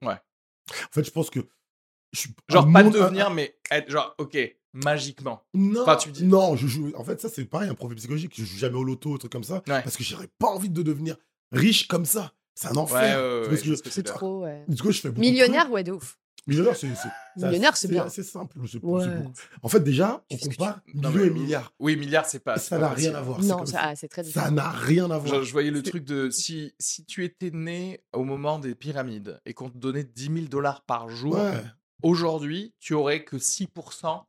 [0.02, 0.14] Ouais.
[0.70, 1.40] En fait, je pense que.
[2.12, 4.36] Je suis Genre, pas devenir, mais être genre, ok,
[4.72, 5.46] magiquement.
[5.54, 6.90] Non, Enfin, tu dis- non, je joue.
[6.96, 8.32] En fait, ça, c'est pareil, un profil psychologique.
[8.36, 9.56] Je joue jamais au loto, un truc comme ça.
[9.68, 9.82] Ouais.
[9.82, 11.16] Parce que j'aurais pas envie de devenir
[11.52, 12.32] riche comme ça.
[12.60, 13.48] C'est un enfer.
[13.50, 14.64] ouais, Tu ouais, C'est trop, ouais.
[14.66, 16.18] Du coup, je fais Millionnaire, ouais, de ouf.
[16.48, 16.88] Millionnaire, c'est.
[17.36, 18.08] Millionnaire, c'est bien.
[18.08, 18.58] simple.
[18.66, 19.06] c'est- c'est Ouais.
[19.18, 19.32] beaucoup.
[19.62, 21.72] En fait, déjà, Tu on tu compare Non, millions et milliards.
[21.78, 22.58] Oui, milliard, c'est pas.
[22.58, 23.40] Ça n'a rien à voir.
[23.42, 25.42] c'est Non, ça, c'est très Ça n'a rien à voir.
[25.42, 29.38] Je, je voyais le truc de si, si tu étais né au moment des pyramides
[29.44, 31.62] et qu'on te donnait 10 000 dollars par jour, Ouais.
[32.02, 33.66] Aujourd'hui, tu aurais que 6%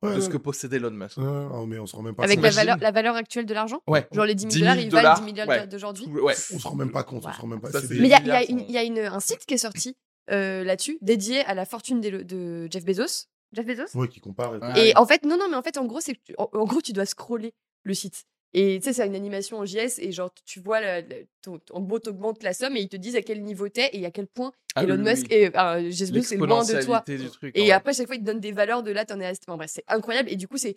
[0.01, 0.31] de Ouais, ce ouais.
[0.31, 1.17] que possédait Elon Musk.
[1.17, 2.45] Ouais, non, mais on se rend même pas Avec compte.
[2.45, 4.07] la valeur, la valeur actuelle de l'argent Ouais.
[4.11, 5.45] Genre les 10 000 10 dollars, 000 ils valent dollars, 10 000 ouais.
[5.45, 6.35] dollars d'aujourd'hui Ouais.
[6.53, 7.25] On se rend même pas compte.
[7.25, 7.71] On se rend même pas.
[7.71, 9.57] Ça, Mais il y a, y a une- y a une- un site qui est
[9.59, 9.95] sorti
[10.31, 13.25] euh, là-dessus, dédié à la fortune des- de Jeff Bezos.
[13.51, 13.97] Jeff Bezos?
[13.97, 14.53] Ouais, qui compare.
[14.77, 16.65] et en fait, non, non, mais en fait, en gros, c'est que tu- en, en
[16.65, 17.53] gros, tu dois scroller
[17.83, 18.25] le site.
[18.53, 21.59] Et tu sais, c'est une animation en JS et genre, tu vois, la- la- ton-
[21.71, 24.11] en gros, t'augmentes la somme et ils te disent à quel niveau t'es et à
[24.11, 25.35] quel point Ah Elon oui, Musk oui.
[25.37, 27.01] et euh, Jeff Bezos est loin de toi.
[27.01, 27.51] Truc.
[27.55, 27.71] Et ouais.
[27.71, 29.31] après, chaque fois, ils te donnent des valeurs de là, t'en es à...
[29.47, 30.29] Enfin bref, c'est incroyable.
[30.31, 30.75] Et du coup, c'est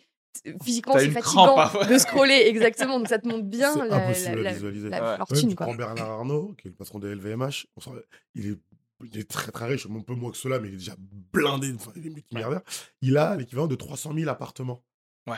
[0.62, 1.86] physiquement, c'est fatigant crampe, parfois.
[1.86, 2.98] de scroller, exactement.
[2.98, 5.10] Donc ça te montre bien C'est la, impossible la- à la- Ouais.
[5.10, 5.66] Ouais, fortune, tu quoi.
[5.66, 7.66] prends Bernard Arnault, qui est le patron de LVMH.
[8.34, 8.58] il, est,
[9.04, 10.94] il est très très riche, un peu moins que cela, mais il est déjà
[11.32, 12.62] blindé, enfin, il est multimilliardaire.
[13.02, 14.82] Il a l'équivalent de 300 000 appartements.
[15.26, 15.36] Ouais.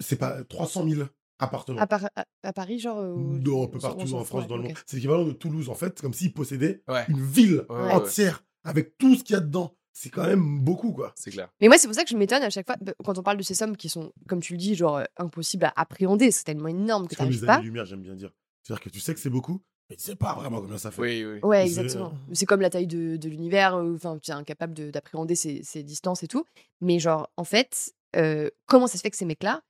[0.00, 1.02] C'est pas 300 000
[1.38, 1.80] appartements.
[1.80, 2.98] À, Par- à- à Paris, genre.
[2.98, 4.72] euh, Non, un peu partout en France, ouais, dans le monde.
[4.86, 8.44] C'est l'équivalent de Toulouse, en fait, comme s'il possédait Ouais, une ville Ouais, ouais, entière
[8.64, 9.74] avec tout ce qu'il y a dedans.
[9.92, 11.12] C'est quand même beaucoup, quoi.
[11.16, 11.48] c'est clair.
[11.60, 13.36] Mais moi, c'est pour ça que je m'étonne à chaque fois bah, quand on parle
[13.36, 16.30] de ces sommes qui sont, comme tu le dis, genre impossibles à appréhender.
[16.30, 17.54] C'est tellement énorme que tu n'arrives pas.
[17.54, 18.30] années-lumière, j'aime bien dire.
[18.62, 21.02] C'est-à-dire que tu sais que c'est beaucoup, mais tu sais pas vraiment combien ça fait.
[21.02, 21.40] Oui, oui.
[21.42, 22.12] Ouais, C'est- exactement.
[22.32, 23.74] C'est comme la taille de, de l'univers.
[23.74, 26.44] euh, Enfin, tu es incapable de- d'appréhender ces, ces distances et tout.
[26.80, 29.62] Mais genre, en fait, euh, comment ça se fait que ces mecs-là,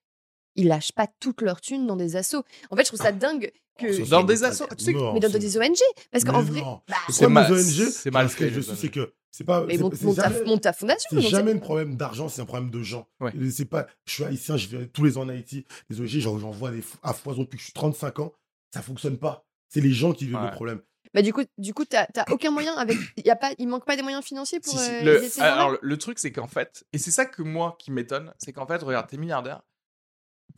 [0.59, 3.51] ils lâchent pas toute leur thune dans des assos En fait, je trouve ça dingue
[3.79, 3.87] que.
[4.11, 5.77] Dans c'est- des assos, tu sais que- Non, mais dans des ONG
[6.11, 6.61] Parce qu'en vrai.
[6.89, 9.65] bah, C'est mal- ONG, c'est mal je les c'est que c'est pas.
[9.65, 11.09] mais c'est- ta, jamais- monte ta fondation.
[11.11, 13.07] C'est donc jamais un problème d'argent, c'est un problème de gens.
[13.21, 13.33] Ouais.
[13.41, 15.65] Et C'est pas, je suis haïtien, je vais tous les ans en Haïti.
[15.91, 18.33] Les ONG, j'en j'en vois des fo- à foison depuis que je suis 35 ans.
[18.75, 19.45] Ça fonctionne pas.
[19.69, 20.47] C'est les gens qui vivent Ouais.
[20.47, 20.81] le problème.
[21.15, 22.99] Bah, du coup, du coup, t'as t'as aucun moyen avec.
[23.25, 24.73] Y a pas, il manque pas des moyens financiers pour.
[24.73, 24.91] Si, si.
[24.91, 27.25] euh, Le- aider ces gens-là alors, le, le truc, c'est qu'en fait, et c'est ça
[27.25, 29.63] que moi qui m'étonne, c'est qu'en fait, regarde, t'es milliardaire.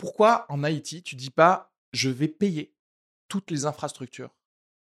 [0.01, 2.73] Pourquoi en Haïti, tu dis pas, je vais payer
[3.29, 4.31] toutes les infrastructures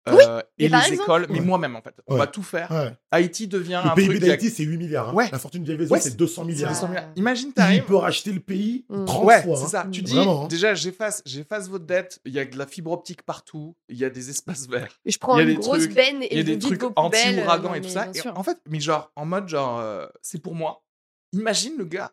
[0.08, 1.46] euh, Oui, et les exemple- écoles, mais Ouais.
[1.46, 1.96] moi-même en fait.
[2.08, 2.20] On Ouais.
[2.20, 2.70] va tout faire.
[2.72, 2.94] Ouais.
[3.12, 5.10] Haïti devient un Le PIB il y a- d'Haïti, c'est 8 milliards.
[5.10, 5.14] hein.
[5.14, 5.30] Ouais.
[5.32, 6.70] La fortune de Jeff c'est 200 milliards.
[6.72, 7.10] 200 milliards.
[7.16, 7.84] Imagine, Il t'arrives.
[7.86, 9.06] peut racheter le pays Mm.
[9.06, 9.56] 30 Ouais, fois.
[9.58, 9.68] c'est hein.
[9.68, 9.88] ça.
[9.92, 10.48] Tu dis, Vraiment, hein.
[10.48, 12.20] déjà, j'efface, j'efface votre dette.
[12.26, 13.76] Il y a de la fibre optique partout.
[13.88, 15.00] Il y a des espaces verts.
[15.06, 16.44] Et je prends Il y a une des grosse trucs- benne et Il y a
[16.44, 18.08] des trucs poubelles, anti-ouragan et tout ça.
[18.36, 20.84] en fait, mais genre, en mode, genre, euh, c'est pour moi.
[21.32, 22.12] Imagine le gars,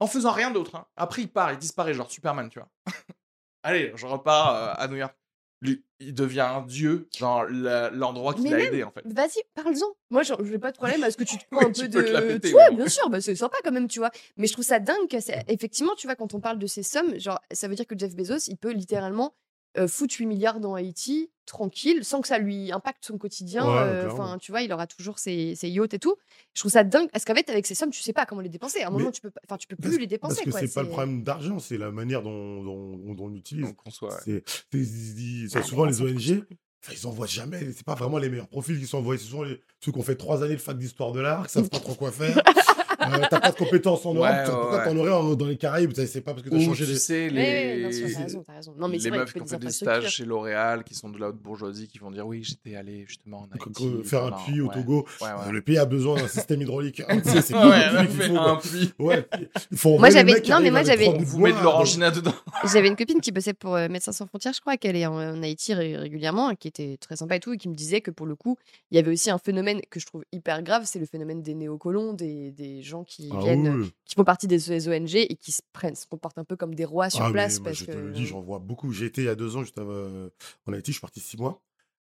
[0.00, 0.74] en faisant rien d'autre.
[0.76, 0.86] hein.
[0.96, 2.68] Après, il part, il disparaît, genre Superman, tu vois.
[3.62, 5.14] Allez, je repars euh, à New York.
[5.62, 9.02] Lui, il devient un dieu, genre l'endroit qui l'a même- aidé, en fait.
[9.04, 9.94] Vas-y, parle-en.
[10.08, 11.82] Moi, je n'ai pas de problème à ce que tu te prends Oui, un tu
[11.90, 12.18] peu de.
[12.28, 14.10] péter, tu vois, bien sûr, bah, c'est sympa quand même, tu vois.
[14.38, 16.82] Mais je trouve ça dingue que, c'est- effectivement, tu vois, quand on parle de ces
[16.82, 19.34] sommes, genre, ça veut dire que Jeff Bezos, il peut littéralement
[19.78, 23.64] euh, foutre 8 milliards dans Haïti, tranquille, sans que ça lui impacte son quotidien.
[23.64, 26.16] Ouais, euh, tu vois, il aura toujours ses, ses yachts et tout.
[26.54, 27.08] Je trouve ça dingue.
[27.12, 28.82] Parce qu'en fait, avec ces sommes, tu sais pas comment les dépenser.
[28.82, 30.42] À un Mais- moment, tu peux, enfin, tu peux plus Parce- les dépenser.
[30.44, 33.64] Parce que c'est pas le problème d'argent, c'est la manière dont, dont, dont on l'utilise.
[33.66, 34.18] Donc, on soit.
[34.24, 36.44] C'est, c'est- ils- ils- Ah, souvent les ONG,
[36.82, 39.42] enfin, ils envoient jamais, c'est pas vraiment les meilleurs profils qui sont envoyés, ce sont
[39.42, 41.80] les, ceux qui ont fait trois années de fac d'histoire de l'art, qui savent pas
[41.80, 42.40] trop quoi faire.
[43.12, 45.56] Euh, t'as pas de compétences en Europe, Ouais, pourquoi ouais, t'en aurais en- dans les
[45.56, 45.92] Caraïbes?
[45.94, 46.98] C'est pas parce que t'as Ou changé tu les.
[46.98, 48.74] sais, les, oui, bien sûr, t'as raison, t'as raison.
[48.78, 50.94] Non, mais c'est les vrai, meufs qui ont des fait des stages chez L'Oréal, qui
[50.94, 53.98] sont de la haute bourgeoisie, qui vont dire oui, j'étais allé justement en Haïti.
[53.98, 54.68] que faire un puits au.
[54.68, 55.06] Togo.
[55.22, 57.02] Euh, le pays a besoin d'un système hydraulique.
[57.24, 58.92] C'est un puits.
[58.98, 59.26] Ouais,
[59.70, 62.34] il faut Moi, j'avais- non, mais moi, j'avais- vous bois, met de l'orangina dedans.
[62.72, 65.42] J'avais une copine qui bossait pour euh, Médecins sans frontières, je crois, qu'elle est en,
[65.42, 68.26] Haïti ré- régulièrement, qui était très sympa et tout, et qui me disait que pour
[68.26, 68.56] le coup,
[68.90, 71.54] il y avait aussi un phénomène que je trouve hyper grave, c'est le phénomène des
[71.54, 73.92] néocolons, des, des gens qui Ah viennent, oui.
[74.04, 76.84] qui font partie des, ONG et qui se prennent, se comportent un peu comme des
[76.84, 77.92] rois sur Ah, mais place moi, parce je que.
[77.92, 78.92] te le dis, j'en vois beaucoup.
[78.92, 80.30] J'ai été il y a deux ans, juste euh,
[80.66, 81.62] en Haïti, je suis parti six mois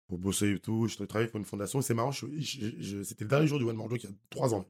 [0.08, 0.88] pour bosser et tout.
[0.88, 1.82] Je travaillais pour une fondation.
[1.82, 4.14] C'est marrant, je- je- je- c'était le dernier jour du One More Joke il y
[4.14, 4.66] a trois ans.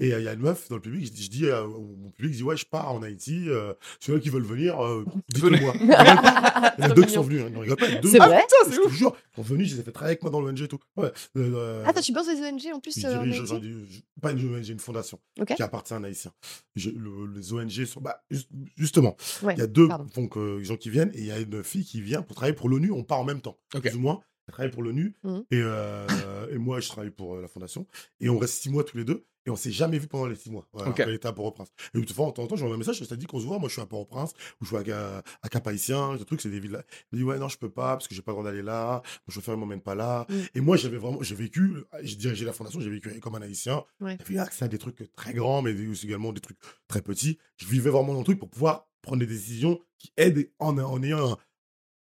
[0.00, 1.64] Et euh, il y a une meuf dans le public, je, dis- je dis, euh,
[1.64, 3.48] au- mon public, je dis, ouais, je pars en Haïti.
[3.48, 6.74] Euh, ceux qui veulent venir, euh, pas.
[6.78, 7.42] Il y en a deux qui sont venus.
[7.42, 7.50] hein.
[7.58, 7.88] Rigolent pas.
[7.88, 9.74] il y a deux- C'est Ah, vrai putain, je te jure, ils sont venus, je
[9.74, 10.78] les ai fait travailler avec moi dans l'ONG et tout.
[10.96, 11.10] Ouais.
[11.36, 14.00] Euh, Ah, toi, tu penses des ONG en plus je euh, en dirige Haïti je-
[14.20, 15.18] pas une ONG, une fondation
[15.56, 16.32] qui appartient à un haïtien.
[16.76, 18.00] Je- le- les ONG sont.
[18.00, 21.26] Bah, juste- justement, Ouais, il y a deux donc, euh, gens qui viennent et il
[21.26, 22.92] y a une fille qui vient pour travailler pour l'ONU.
[22.92, 24.20] On part en même temps, plus ou moins.
[24.52, 25.44] Travaille pour l'ONU Mhm.
[25.50, 26.06] et, euh,
[26.50, 27.86] et moi, je travaille pour euh, la fondation.
[28.20, 30.34] Et on reste six mois tous les deux et on s'est jamais vu pendant les
[30.36, 30.66] six mois.
[30.72, 31.68] Voilà, elle était à Port-au-Prince.
[31.94, 33.46] Et une fois, de temps en temps, j'envoie un message, je te dis qu'on se
[33.46, 33.58] voit.
[33.58, 36.16] Moi, je suis à Port-au-Prince ou je suis à, à Cap-Haïtien.
[36.18, 36.72] Ce truc, c'est des villes.
[36.72, 36.82] là.
[37.12, 38.62] Elle me dit, ouais, non, je peux pas parce que j'ai pas le droit d'aller
[38.62, 39.02] là.
[39.26, 40.26] Mon chauffeur, il m'emmène pas là.
[40.28, 40.46] Mhm.
[40.54, 43.84] Et moi, j'avais vraiment, j'ai vécu, j'ai dirigé la fondation, j'ai vécu comme un haïtien.
[44.00, 44.18] Ouais.
[44.28, 46.58] J'ai accès à des trucs très grands, mais aussi également des trucs
[46.88, 47.38] très petits.
[47.56, 51.02] Je vivais vraiment dans le truc pour pouvoir prendre des décisions qui aident en, en
[51.02, 51.36] ayant un,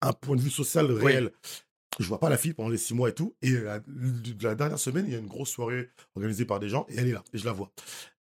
[0.02, 1.30] un point de vue social réel.
[1.98, 3.34] Je vois pas la fille pendant les six mois et tout.
[3.42, 3.80] Et la,
[4.42, 7.08] la dernière semaine, il y a une grosse soirée organisée par des gens et elle
[7.08, 7.24] est là.
[7.32, 7.72] Et je la vois.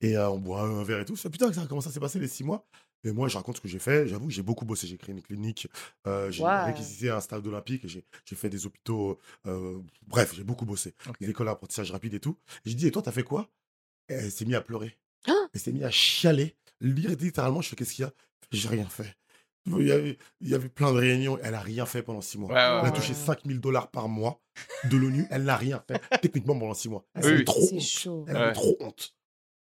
[0.01, 1.15] Et euh, on boit un verre et tout.
[1.15, 2.65] Je putain, ça, comment ça s'est passé les six mois?
[3.03, 4.07] Et moi, je raconte ce que j'ai fait.
[4.07, 4.86] J'avoue, j'ai beaucoup bossé.
[4.88, 5.67] J'ai créé une clinique.
[6.07, 6.65] euh, j'ai Wow.
[6.65, 7.88] réquisitionné un stade olympique.
[7.88, 9.17] J'ai j'ai fait des hôpitaux.
[9.47, 10.93] euh, bref, j'ai beaucoup bossé.
[11.10, 11.15] Ok.
[11.19, 12.38] Des écoles d'apprentissage rapide et tout.
[12.65, 13.49] Je dis, et toi, t'as fait quoi?
[14.10, 14.97] Et Elle s'est mise à pleurer.
[15.27, 16.55] Ah elle s'est mise à chialer.
[16.81, 18.13] Littéralement, je fais, qu'est-ce qu'il y a?
[18.51, 19.15] J'ai rien fait.
[19.67, 21.38] Il y, avait, il y avait plein de réunions.
[21.43, 22.50] Elle a rien fait pendant six mois.
[22.50, 22.93] Ouais, ouais, Elle a ouais.
[22.93, 24.41] touché 5000 dollars par mois
[24.89, 25.28] de l'ONU.
[25.30, 27.06] Elle n'a rien fait, techniquement, pendant six mois.
[27.13, 27.82] Elle Oui, trop C'est honte.
[27.82, 28.26] chaud.
[28.28, 28.54] Elle avait Ouais.
[28.54, 29.15] trop honte.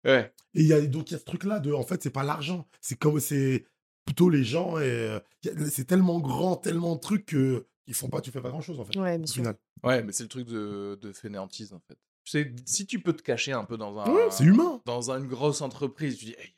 [0.05, 0.33] Ouais.
[0.55, 2.22] Et il y a donc il y a ce truc-là de, en fait, c'est pas
[2.22, 2.66] l'argent.
[2.81, 3.66] C'est comme c'est
[4.07, 5.20] plutôt les gens et euh,
[5.68, 8.85] c'est tellement grand, tellement de trucs que ils font pas, tu fais pas grand-chose en
[8.85, 8.96] fait.
[8.98, 9.42] Ouais, bien Au sûr.
[9.42, 11.98] final, Ouais, mais c'est le truc de, de fainéantise, en fait.
[12.24, 14.09] Tu sais, si tu peux te cacher un peu dans un.
[14.12, 14.81] Ouais, c'est humain.
[14.85, 16.55] Dans une grosse entreprise, tu dis, hey,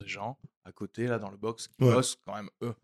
[0.00, 1.92] des gens à côté, là, dans le box, qui Ouais.
[1.94, 2.74] bossent quand même, eux.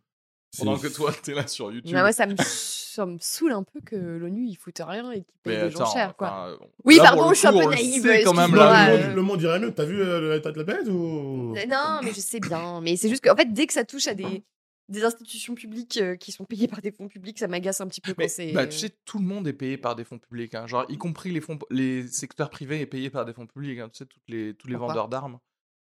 [0.59, 1.95] Pendant que toi, t'es là sur YouTube.
[1.95, 5.23] Ouais, moi, ça me, ça me saoule un peu que l'ONU, il foute rien et
[5.23, 6.29] qu'il paye des gens chers, quoi.
[6.29, 8.89] enfin, Oui, là, pardon, le je suis un peu le naïve, sait quand même là.
[8.97, 9.75] le, monde, le monde irait mieux.
[9.75, 11.55] T'as vu euh, l'état de la bête ou?
[11.69, 12.81] Non, mais je sais bien.
[12.81, 14.45] Mais c'est juste qu'en fait, dès que ça touche à des,
[14.89, 18.01] des institutions publiques euh, qui sont payées par des fonds publics, ça m'agace un petit
[18.01, 20.55] peu Mais, bah, tu sais, tout le monde est payé par des fonds publics.
[20.55, 20.67] hein.
[20.67, 23.79] Genre, y compris les, fonds, les secteurs privés est payé par des fonds publics.
[23.79, 23.91] hein.
[23.91, 24.95] Tu sais, toutes les, tous les Pourquoi?
[24.95, 25.39] vendeurs d'armes,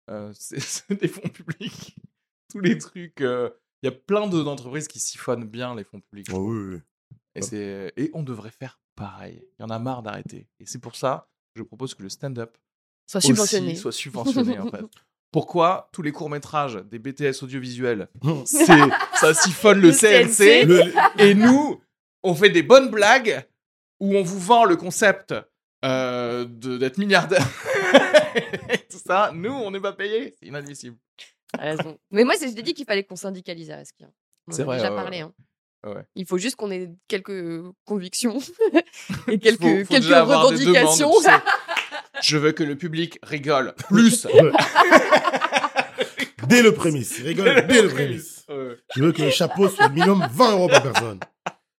[0.33, 1.97] c'est c'est des fonds publics.
[2.51, 3.21] tous les trucs.
[3.21, 3.51] euh,
[3.83, 6.29] Il y a plein de- d'entreprises qui siphonnent bien les fonds publics.
[6.33, 6.81] Oh, oui, oui.
[7.37, 9.43] Et, c'est- et on devrait faire pareil.
[9.59, 10.47] Il y en a marre d'arrêter.
[10.61, 12.57] Et c'est pour ça que je propose que le stand-up
[13.07, 13.75] soit aussi subventionné.
[13.77, 14.85] soit subventionné en fait.
[15.33, 18.09] Pourquoi tous les courts-métrages des BTS audiovisuels,
[18.45, 18.67] c'est
[19.15, 20.65] ça siphonne le, Le CNC, CNC.
[20.67, 21.81] Le- et nous,
[22.23, 23.45] on fait des bonnes blagues
[23.99, 25.35] où on vous vend le concept
[25.85, 27.45] euh, de- d'être milliardaire.
[29.07, 30.35] Ça, nous, on n'est pas payé.
[30.39, 30.97] C'est inadmissible.
[31.59, 31.99] Raison.
[32.11, 34.05] Mais moi, c'est- je t'ai dit qu'il fallait qu'on syndicalise à Reski.
[34.05, 35.21] On en C'est vrai, déjà ouais, parlé.
[35.21, 35.33] hein.
[35.87, 36.03] Ouais.
[36.15, 38.39] Il faut juste qu'on ait quelques convictions
[39.29, 41.13] et quelques, Faut- faut quelques demandes, revendications.
[41.19, 41.31] tu sais.
[42.23, 44.27] Je veux que le public rigole plus.
[46.47, 47.21] Dès le prémisse.
[47.21, 48.45] Rigole dès le prémisse.
[48.49, 48.77] Ouais.
[48.97, 51.21] Je veux que le chapeau soit minimum 20 euros par personne.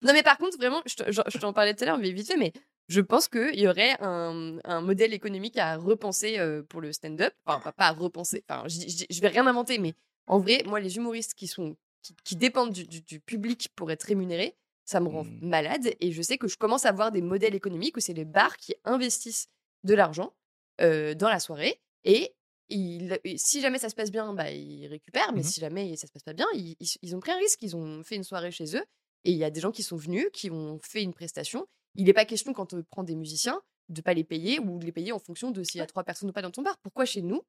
[0.03, 2.53] Non, mais par contre, vraiment, je t'en parlais tout à l'heure, mais vite fait, mais
[2.89, 7.33] je pense qu'il y aurait un, un modèle économique à repenser euh, pour le stand-up.
[7.47, 8.45] Enfin, pas, pas à repenser.
[8.49, 9.95] Enfin, je, je, je vais rien inventer, mais
[10.27, 13.91] en vrai, moi, les humoristes qui, sont, qui, qui dépendent du, du- du public pour
[13.91, 15.39] être rémunérés, ça me rend Mm.
[15.49, 15.95] malade.
[16.01, 18.57] Et je sais que je commence à voir des modèles économiques où c'est les bars
[18.59, 19.49] qui investissent
[19.83, 20.35] de l'argent
[20.81, 21.81] euh, dans la soirée.
[22.05, 22.35] Et
[22.69, 25.33] ils- si jamais ça se passe bien, bah, ils récupèrent.
[25.33, 25.47] Mais Mhm.
[25.47, 27.63] si jamais ça se passe pas bien, ils, ils- ils ont pris un risque.
[27.63, 28.85] Ils ont fait une soirée chez eux.
[29.25, 31.67] Et il y a des gens qui sont venus, qui ont fait une prestation.
[31.95, 34.85] Il n'est pas question, quand on prend des musiciens, de pas les payer ou de
[34.85, 36.77] les payer en fonction de s'il y a trois personnes ou pas dans ton bar.
[36.79, 37.43] Pourquoi chez nous,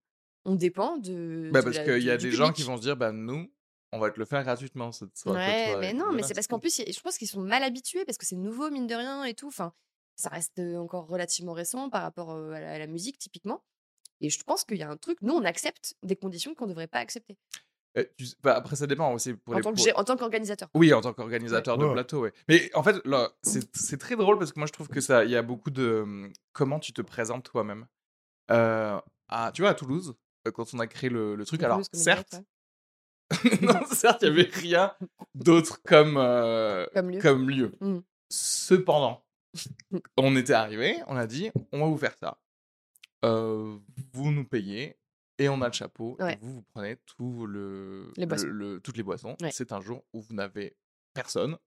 [0.43, 1.49] on dépend de.
[1.53, 3.51] Bah, de parce qu'il y a des gens qui vont se dire, bah, nous,
[3.91, 5.73] on va te le faire gratuitement cette soirée.
[5.73, 8.17] Ouais, mais non, mais c'est parce qu'en plus, je pense qu'ils sont mal habitués parce
[8.17, 9.47] que c'est nouveau, mine de rien, et tout.
[9.47, 9.73] Enfin,
[10.15, 13.63] ça reste euh, encore relativement récent par rapport à la, à la musique, typiquement.
[14.21, 16.69] Et je pense qu'il y a un truc, nous, on accepte des conditions qu'on ne
[16.69, 17.37] devrait pas accepter.
[17.97, 19.33] Eh, tu sais- bah, après, ça dépend aussi.
[19.33, 20.69] Pour En les, tant, que pour- gé- en tant qu'organisateur.
[20.73, 22.33] Oui, en tant qu'organisateur de plateau, ouais.
[22.49, 25.23] Mais en fait, là, c'est c'est très drôle parce que moi, je trouve que ça,
[25.23, 27.85] il y a beaucoup de hum, comment tu te présentes toi-même.
[28.51, 30.13] Euh, à, tu vois, à Toulouse,
[30.47, 32.41] euh, quand on a créé le, le truc, alors certes,
[33.61, 34.93] non, certes, il y avait rien
[35.33, 37.19] d'autre comme euh, Comme lieu.
[37.21, 37.71] comme lieu.
[37.79, 37.99] Mm.
[38.29, 39.23] Cependant,
[40.17, 42.37] on était arrivé, on a dit, on va vous faire ça.
[43.23, 43.77] Euh,
[44.13, 44.97] vous nous payez
[45.37, 46.15] et on a le chapeau.
[46.19, 46.33] Ouais.
[46.33, 48.47] Et vous, vous prenez tout le, Les boissons.
[48.47, 49.35] le- le- toutes les boissons.
[49.41, 49.51] Ouais.
[49.51, 50.75] C'est un jour où vous n'avez
[51.13, 51.57] personne.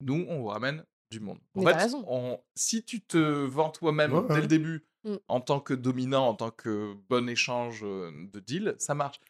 [0.00, 1.38] Nous, on vous ramène du monde.
[1.56, 4.40] En Mais fait, on- si tu te vends toi-même Ouais, dès ouais.
[4.42, 5.14] le début Mm.
[5.28, 9.20] en tant que dominant, en tant que bon échange euh, de deal, ça marche.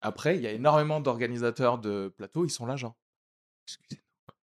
[0.00, 2.96] Après, il y a énormément d'organisateurs de plateaux, ils sont là genre,
[3.66, 4.02] excusez-nous,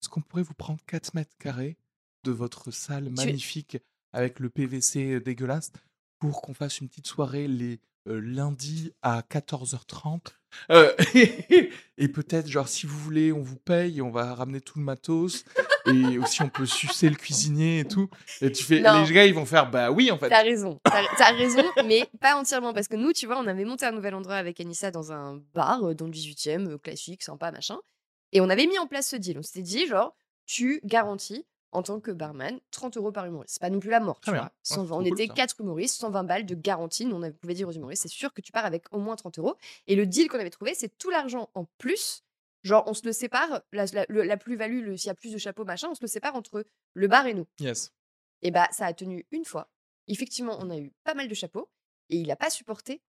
[0.02, 1.78] est-ce qu'on pourrait vous prendre 4 mètres carrés
[2.24, 3.78] de votre salle magnifique
[4.14, 5.72] avec le PVC dégueulasse
[6.20, 7.80] pour qu'on fasse une petite soirée les
[8.10, 10.20] euh, lundis à 14h30
[10.72, 10.92] Euh,
[12.00, 15.46] et peut-être genre si vous voulez on vous paye on va ramener tout le matos
[15.86, 18.10] et aussi on peut sucer le cuisinier et tout
[18.42, 19.04] et tu fais Non.
[19.04, 22.36] les gars ils vont faire bah oui en fait T'as raison, t'as raison, mais pas
[22.36, 22.74] entièrement.
[22.74, 25.40] Parce que nous, tu vois, on avait monté un nouvel endroit avec Anissa dans un
[25.54, 27.78] bar euh, dans le 18e, euh, classique, sympa, machin.
[28.32, 29.38] Et on avait mis en place ce deal.
[29.38, 30.16] On s'était dit, genre,
[30.48, 33.54] tu garantis en tant que barman 30 euros par humoriste.
[33.56, 34.42] C'est pas non plus la mort, Très tu bien.
[34.42, 34.50] vois?
[34.50, 34.88] Ouais, 120.
[34.88, 35.34] c'est on cool, était ça.
[35.34, 37.06] 4 humoristes, 120 balles de garantie.
[37.06, 39.38] Nous, on pouvait dire aux humoristes, c'est sûr que tu pars avec au moins 30
[39.40, 39.56] euros.
[39.88, 42.24] Et le deal qu'on avait trouvé, c'est tout l'argent en plus.
[42.64, 45.38] Genre, on se le sépare, la, la- le- la plus-value, s'il y a plus de
[45.38, 47.46] chapeaux, machin, on se le sépare entre le bar et nous.
[47.60, 47.94] yes
[48.42, 49.70] Et bah, ça a tenu une fois.
[50.08, 51.70] Effectivement, on a eu pas mal de chapeaux
[52.10, 53.02] et il n'a pas supporté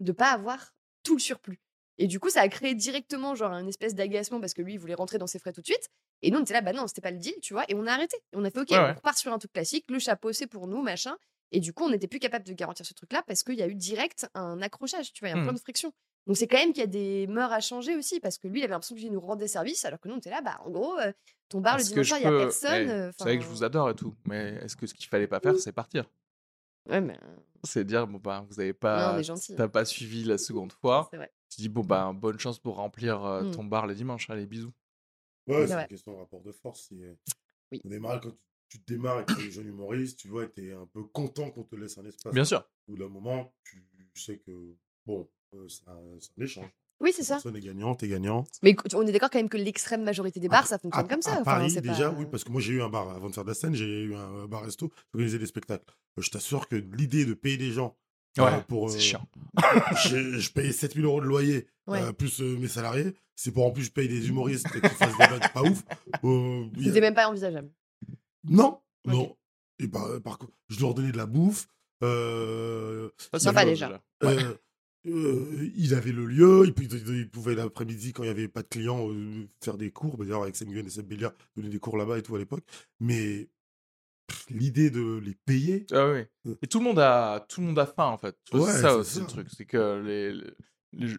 [0.00, 1.60] de pas avoir tout le surplus.
[1.98, 4.78] Et du coup, ça a créé directement genre une espèce d'agacement parce que lui, il
[4.78, 5.90] voulait rentrer dans ses frais tout de suite.
[6.22, 7.64] Et nous, on était là, bah non, c'était pas le deal, tu vois.
[7.68, 8.16] Et on a arrêté.
[8.32, 8.94] Et on a fait, ok, Ouais, ouais.
[8.94, 9.84] on repart sur un truc classique.
[9.88, 11.16] Le chapeau, c'est pour nous, machin.
[11.52, 13.68] Et du coup, on n'était plus capable de garantir ce truc-là parce qu'il y a
[13.68, 15.44] eu direct un accrochage, tu vois, il y a un Mhm.
[15.44, 15.92] point de friction.
[16.26, 18.60] Donc c'est quand même qu'il y a des mœurs à changer aussi parce que lui,
[18.60, 20.70] il avait l'impression qu'il nous rendait service alors que nous, on était là, bah en
[20.70, 21.12] gros, euh,
[21.48, 22.88] ton bar le Est-ce que dimanche il y a peux- personne.
[22.90, 25.06] eh, euh, c'est vrai que je vous adore et tout mais est-ce que ce qu'il
[25.08, 26.04] fallait pas faire c'est partir?
[26.86, 27.18] Ouais, mais
[27.64, 29.54] c'est dire bon bah vous avez on pas gentil.
[29.56, 31.32] t'as pas suivi la seconde fois c'est vrai.
[31.50, 33.44] tu dis bon bah bonne chance pour remplir euh, Mm.
[33.44, 34.72] ton bar le dimanche allez bisous
[35.48, 35.82] Ouais, c'est Ouais.
[35.82, 36.86] une question de rapport de force.
[36.88, 37.16] c'est-
[37.72, 37.80] Oui.
[37.84, 40.86] On démarre quand tu, tu démarres avec les jeunes humoristes, tu vois, et t'es un
[40.86, 42.32] peu content qu'on te laisse un espace.
[42.32, 43.82] bien sûr Au bout d'un moment, tu
[44.14, 44.74] sais que,
[45.06, 46.70] bon, euh, c'est un, échange.
[47.00, 47.34] Oui, c'est ça.
[47.34, 48.44] Personne est gagnant, t'es gagnant.
[48.62, 51.08] Mais écoute, on est d'accord quand même que l'extrême majorité des bars, ça fonctionne à-
[51.08, 51.36] comme ça.
[51.36, 53.08] À Paris, déjà, pas- oui, parce que moi j'ai eu un bar.
[53.10, 55.84] Avant de faire de la scène, j'ai eu un bar resto, j'organisais des spectacles.
[56.18, 58.07] Euh, Je t'assure que l'idée de payer des gens euh,
[58.44, 58.90] ouais pour.
[58.90, 59.28] c'est euh, chiant
[60.08, 62.02] je, je payais 7000 euros de loyer, Ouais.
[62.02, 63.14] euh, plus euh, mes salariés.
[63.34, 65.82] C'est pour en plus je paye des humoristes qui fassent des blagues pas ouf.
[66.24, 67.70] Euh, il y a- C'était même pas envisageable.
[68.44, 69.36] Non, non.
[69.80, 71.66] Et bah, par contre, je leur donnais de la bouffe.
[72.04, 74.00] Euh, Ça, c'est déjà.
[74.24, 74.54] euh,
[75.06, 78.62] euh, il avait le lieu, il, pou- il pouvait l'après-midi, quand il n'y avait pas
[78.62, 80.16] de clients, euh, faire des cours.
[80.18, 82.38] Bah, D'ailleurs, avec Sam Nguyen et Seb Béliard, donner des cours là-bas et tout à
[82.38, 82.64] l'époque.
[83.00, 83.48] Mais
[84.50, 86.24] l'idée de les payer, Ah oui.
[86.62, 88.36] Et tout le monde a, tout le monde a faim en fait.
[88.52, 89.20] Ouais, c'est ça c'est aussi ça.
[89.20, 90.52] le truc, c'est que les, les-
[90.92, 91.16] les-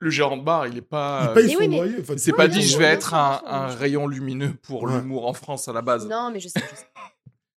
[0.00, 1.26] le gérant de bar, il est pas.
[1.30, 1.96] il paye son oui, mais- loyer.
[2.00, 4.92] Enfin, tu pas dit je vais être un, rayon lumineux pour Ouais.
[4.96, 6.06] l'humour en France à la base.
[6.06, 6.60] Non, mais je sais.
[6.60, 6.86] je sais.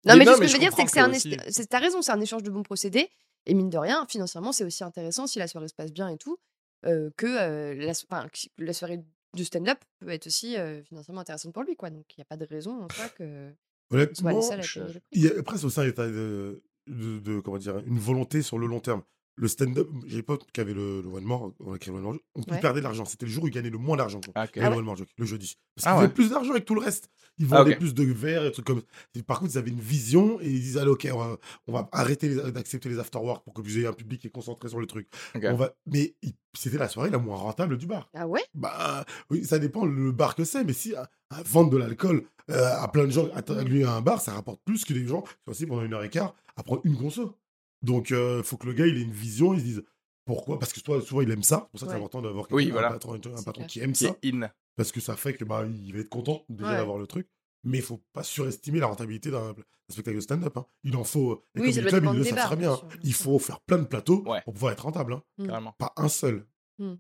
[0.06, 1.14] Mais Non, mais non, ce que je je veux dire, c'est que c'est un.
[1.14, 3.10] c'est- T'as raison, c'est un échange de bons procédés.
[3.46, 6.18] Et mine de rien, financièrement, c'est aussi intéressant si la soirée se passe bien et
[6.18, 6.38] tout,
[6.86, 9.04] euh, que euh, la, so- enfin, que la soirée
[9.36, 11.90] du stand-up peut être aussi euh, financièrement intéressante pour lui, quoi.
[11.92, 13.52] Donc il n'y a pas de raison en soi que
[13.92, 14.30] Honnêtement,
[14.62, 14.80] je-
[15.12, 18.58] il y a presque aussi un état de, de, de- comment dire, une volonté sur
[18.58, 19.04] le long terme.
[19.36, 21.98] Le stand-up, j'ai des potes qui avaient le, le one more, on a créé le
[22.00, 22.60] one more joke, on Ouais.
[22.60, 23.06] perdait de l'argent.
[23.06, 24.22] C'était le jour où ils gagnaient le moins d'argent.
[24.36, 24.46] Ah.
[24.56, 25.58] Le Ah ouais one more joke, le jeudi.
[25.76, 26.04] Parce Ah qu'ils ouais.
[26.06, 27.10] avaient plus d'argent avec tout le reste.
[27.38, 28.82] Ils Ah, vendaient plus de verres et trucs comme
[29.16, 29.24] ça.
[29.24, 31.90] Par contre, ils avaient une vision et ils disaient Allez, ok, on va, on va
[31.92, 34.80] arrêter les- d'accepter les afterwork pour que vous ayez un public qui est concentré sur
[34.80, 35.08] le truc.
[35.36, 35.74] On va...
[35.88, 38.10] Mais il- c'était la soirée la moins rentable du bar.
[38.14, 38.44] Ah ouais?
[38.54, 42.26] Bah oui, ça dépend le bar que c'est, mais si à, à vendre de l'alcool
[42.50, 45.08] euh, à plein de gens à lui à un bar, ça rapporte plus que les
[45.08, 47.38] gens qui sont assis pendant une heure et quart à prendre une conso.
[47.82, 49.84] Donc il faut que le gars il ait une vision, il se dise
[50.26, 50.60] pourquoi?
[50.60, 51.64] Parce que toi, souvent il aime ça.
[51.66, 54.16] C'est pour ça que c'est important d'avoir Oui, un patron, un qui aime Qui ça,
[54.22, 54.50] est in.
[54.76, 56.78] parce que ça fait que bah il va être content déjà Ouais.
[56.78, 57.28] d'avoir le truc.
[57.64, 59.54] Mais il faut pas surestimer la rentabilité d'un
[59.90, 60.58] spectacle de stand-up.
[60.58, 60.66] hein.
[60.84, 61.44] Il en faut.
[61.56, 62.78] Les Oui, ça comedy doit clubs, dépendre ils le bars, très bien bien.
[62.78, 64.42] sûr, Il faut faire plein de plateaux Ouais.
[64.46, 65.14] pour pouvoir être rentable.
[65.14, 65.24] hein.
[65.38, 65.48] Mm.
[65.48, 65.72] Carrément.
[65.78, 66.48] Pas un seul.
[66.80, 66.98] Non,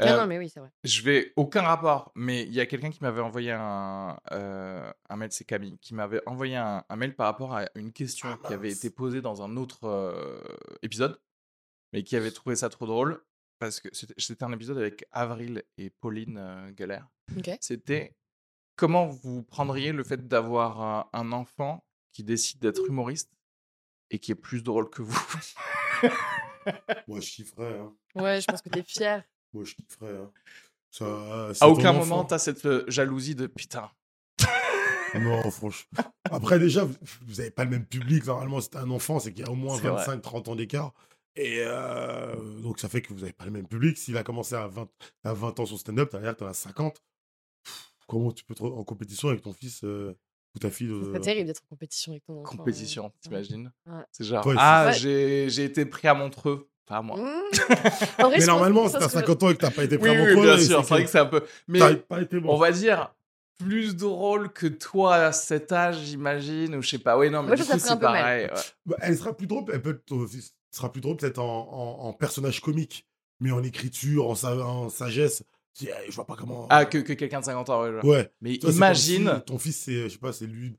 [0.00, 0.70] Euh, non, mais oui, c'est vrai.
[0.84, 5.16] Je vais aucun rapport, mais il y a quelqu'un qui m'avait envoyé un, euh, un
[5.16, 8.46] mail, c'est Camille, qui m'avait envoyé un, un mail par rapport à une question Ah,
[8.46, 10.42] qui avait été posée dans un autre euh,
[10.82, 11.18] épisode,
[11.92, 13.22] mais qui avait trouvé ça trop drôle
[13.58, 17.08] parce que c'était un épisode avec Avril et Pauline euh, Galère.
[17.60, 18.14] C'était
[18.76, 23.32] comment vous prendriez le fait d'avoir un, un enfant qui décide d'être humoriste
[24.10, 25.18] et qui est plus drôle que vous?
[27.08, 27.78] Moi je kifferais.
[27.78, 27.94] hein.
[28.14, 29.24] Ouais, je pense que t'es fier.
[29.56, 29.74] Moi je
[30.06, 30.30] hein.
[30.90, 31.98] Ça, c'est À aucun enfant.
[32.06, 33.90] moment t'as cette euh, jalousie de putain.
[35.14, 36.02] Non, franchement.
[36.30, 36.96] Après, déjà, vous-
[37.36, 38.26] n'avez pas le même public.
[38.26, 40.04] Normalement, c'est un enfant, c'est qu'il y a au moins C'est vrai.
[40.04, 40.92] 25-30 ans d'écart.
[41.36, 43.96] Et euh, donc, ça fait que vous n'avez pas le même public.
[43.98, 44.88] S'il a commencé à 20,
[45.24, 47.00] à 20 ans son stand-up, t'as l'air que tu en as 50.
[47.64, 50.14] Pff, Comment tu peux être en compétition avec ton fils euh,
[50.54, 52.56] ou ta fille Ce euh, serait terrible d'être en compétition avec ton enfant.
[52.56, 54.02] compétition, t'imagines Ouais.
[54.12, 56.68] C'est genre, Ouais, c'est ah, j'ai été pris à Montreux.
[56.86, 57.16] Pas à moi.
[57.16, 57.22] Mmh.
[58.22, 60.16] En vrai, Mais normalement, ça serait- 50 ans et que t'as pas été pris Oui,
[60.16, 61.42] à oui, Montreux, bien sûr, c'est vrai que c'est un peu.
[61.68, 62.54] Mais t'as pas été bon.
[62.54, 63.12] on va dire
[63.58, 67.16] plus drôle que toi à cet âge, j'imagine, ou je sais pas.
[67.18, 68.20] Oui, non, mais Moi, du coup, c'est un peu mal.
[68.20, 68.44] pareil.
[68.46, 68.50] ouais.
[68.84, 70.28] Bah, elle sera plus drôle, elle peut être- euh,
[70.70, 73.06] sera plus drôle peut-être en, en- en personnage comique,
[73.40, 75.42] mais en écriture, en, sa- en sagesse.
[75.80, 76.66] Je je vois pas comment.
[76.70, 78.30] Ah, que, que quelqu'un de 50 ans, ouais.
[78.40, 79.42] Mais Toi, c'est imagine.
[79.46, 80.74] ton fils, c'est, je sais pas, c'est lui,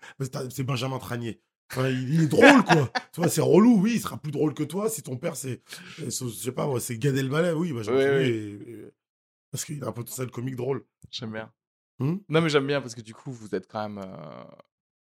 [0.50, 1.40] c'est Benjamin Tranier.
[1.72, 2.90] Enfin, il, est drôle, quoi.
[3.14, 4.90] tu vois, c'est relou, oui, il sera plus drôle que toi.
[4.90, 5.62] Si ton père, c'est,
[6.02, 8.60] euh, je sais pas, c'est Gad Elmaleh, oui, Benjamin Oui,
[9.52, 10.84] parce qu'il a un potentiel comique drôle.
[11.12, 11.52] J'aime bien.
[12.00, 13.98] Hmm non, mais j'aime bien parce que du coup, vous êtes quand même.
[13.98, 14.44] euh,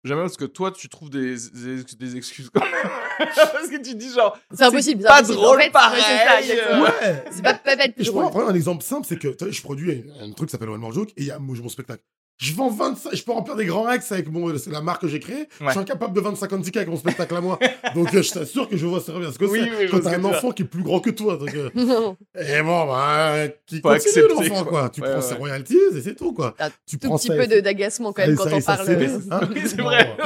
[0.06, 2.90] J'aime bien parce que toi, tu trouves des, des, des excuses quand même.
[3.36, 4.38] parce que tu dis genre.
[4.52, 5.02] C'est impossible.
[5.02, 5.38] c'est pas impossible.
[5.38, 6.84] drôle En fait, pareil, ouais, c'est euh.
[6.84, 7.24] Ouais.
[7.32, 8.30] C'est pas, pas, pas plus je drôle.
[8.30, 10.94] prends, un exemple simple, c'est que je produis un, un truc qui s'appelle One More
[10.94, 12.04] Joke et il y a mon spectacle.
[12.38, 15.08] Je vends 25, je peux remplir des grands axes avec mon, c'est la marque que
[15.08, 15.48] j'ai créée.
[15.62, 17.58] Je suis incapable de vendre 50 tickets avec mon spectacle à moi.
[17.96, 19.84] Donc euh, je t'assure que je vois ça bien ce que Oui, c'est.
[19.86, 21.38] oui, Quand t'as un enfant qui est plus grand que toi.
[21.38, 22.18] Donc, euh, Non.
[22.38, 24.82] et bon, bah, qui Faut continue l'enfant, quoi.
[24.82, 24.90] quoi.
[24.90, 25.22] Tu Ouais, prends ouais.
[25.26, 26.56] ses royalties et c'est tout, quoi.
[26.60, 28.76] Un Tu Tout prends petit ça- peu d'agacement quand même ça- quand ça- on ça
[28.76, 28.88] parle.
[28.88, 29.40] CD, euh, hein.
[29.56, 30.18] Oui, c'est vrai.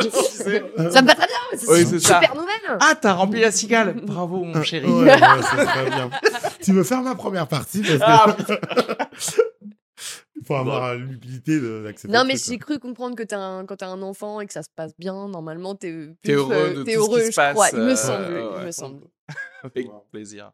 [0.92, 1.60] Ça me va très bien.
[1.60, 2.16] C'est Oui, c'est ça.
[2.22, 2.78] super nouvelle.
[2.80, 3.94] Ah, t'as rempli la cigale.
[4.04, 4.88] Bravo, mon chéri.
[4.88, 5.18] Ouais, ouais,
[5.52, 6.10] c'est très bien.
[6.64, 9.44] tu veux faire ma première partie parce que il
[10.50, 12.12] faut avoir l'humilité de- d'accepter.
[12.16, 14.64] Non, mais j'ai cru comprendre que t'as un, quand t'as un enfant et que ça
[14.64, 17.26] se passe bien, normalement, t'es plus, T'es heureux euh, de t'es tout ce qui heureux,
[17.26, 17.70] se je passe, crois.
[17.72, 19.08] Il me euh, semble, ouais, il me semble.
[19.64, 20.52] Avec plaisir.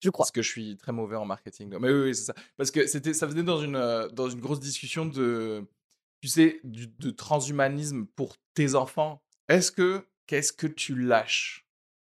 [0.00, 0.24] Je crois.
[0.24, 1.70] Parce que je suis très mauvais en marketing.
[1.80, 2.34] Mais oui, oui, c'est ça.
[2.58, 5.64] Parce que c'était, ça venait dans une, euh, dans une grosse discussion de,
[6.20, 9.22] tu sais, du, de transhumanisme pour tes enfants.
[9.48, 11.66] Est-ce que, qu'est-ce que tu lâches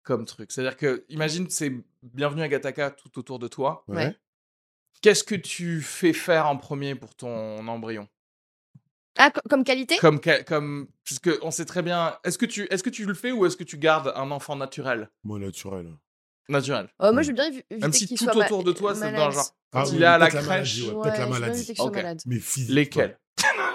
[0.03, 0.53] comme truc?
[0.53, 3.83] C'est-à-dire que, imagine, c'est bienvenue à Gataka tout autour de toi.
[3.89, 4.15] Ouais.
[5.01, 8.07] Qu'est-ce que tu fais faire en premier pour ton embryon?
[9.17, 9.97] Ah, co- comme qualité?
[9.97, 12.17] Comme, comme, puisque on sait très bien.
[12.23, 14.55] Est-ce que tu, est-ce que tu le fais ou est-ce que tu gardes un enfant
[14.55, 15.09] naturel?
[15.23, 15.91] Moi, naturel.
[16.49, 16.89] Naturel.
[17.01, 18.93] Euh, Moi, je veux bien éviter Même si qu'il tout soit ma- autour de toi,
[18.95, 19.55] c'est dans le genre.
[19.73, 20.47] Ah Quand oui, il est à la peut-être la crèche.
[20.79, 22.23] maladie, ouais, Ouais, peut-être la maladie.
[22.27, 22.75] Mais physique.
[22.75, 23.19] Lesquels?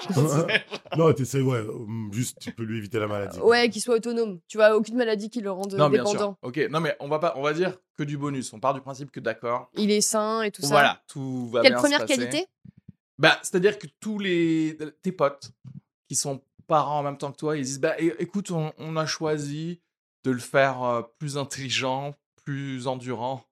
[0.97, 1.73] Non, tu sais, ouais, euh,
[2.13, 3.39] juste tu peux lui éviter la maladie.
[3.41, 4.41] Ouais, qu'il soit autonome.
[4.49, 6.13] Tu vois, aucune maladie qui le rende Non, bien sûr.
[6.13, 6.39] dépendant.
[6.43, 8.53] Ok, non, mais on va pas, on va dire que du bonus.
[8.53, 9.71] On part du principe que d'accord.
[9.75, 10.69] Il est sain et tout ça.
[10.69, 12.17] Voilà, tout va Quelle bien première se passer.
[12.29, 12.47] qualité?
[13.19, 15.51] Bah, c'est-à-dire que tous les tes potes
[16.09, 19.07] qui sont parents en même temps que toi, ils disent bah écoute, on, on a
[19.07, 19.81] choisi
[20.25, 23.45] de le faire euh, plus intelligent, plus endurant.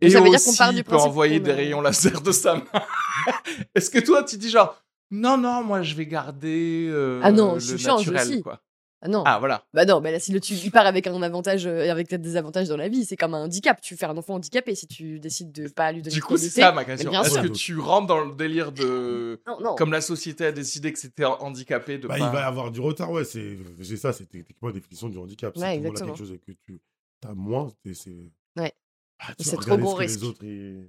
[0.00, 2.32] Et Ça veut dire aussi, qu'on part du il peut envoyer des rayons laser de
[2.32, 2.64] sa main.
[3.74, 4.76] Est-ce que toi, tu dis genre
[5.14, 8.42] non, non, moi je vais garder euh, Ah non, le je change naturel, aussi.
[8.42, 8.60] quoi.
[9.06, 9.22] Ah non.
[9.26, 9.66] Ah voilà.
[9.74, 12.36] Bah non, bah là, si le, tu, il part avec un avantage, euh, avec des
[12.36, 13.78] avantages dans la vie, c'est comme un handicap.
[13.82, 16.38] Tu fais un enfant handicapé si tu décides de pas lui donner Du de coup,
[16.38, 17.12] c'est ça ma question.
[17.12, 19.74] Est-ce que tu rentres dans le délire de Non, non.
[19.74, 22.26] comme la société a décidé que c'était handicapé de Bah, pas...
[22.26, 23.24] il va avoir du retard, ouais.
[23.24, 25.54] C'est c'est ça, c'est techniquement la définition du handicap.
[25.58, 26.14] Ouais, exactement.
[26.14, 26.80] quelque chose que tu
[27.28, 27.70] as moins.
[27.92, 28.10] C'est
[28.56, 28.72] Ouais.
[29.20, 30.20] Ah, C'est trop gros ce que risque.
[30.22, 30.88] Les autres, ils-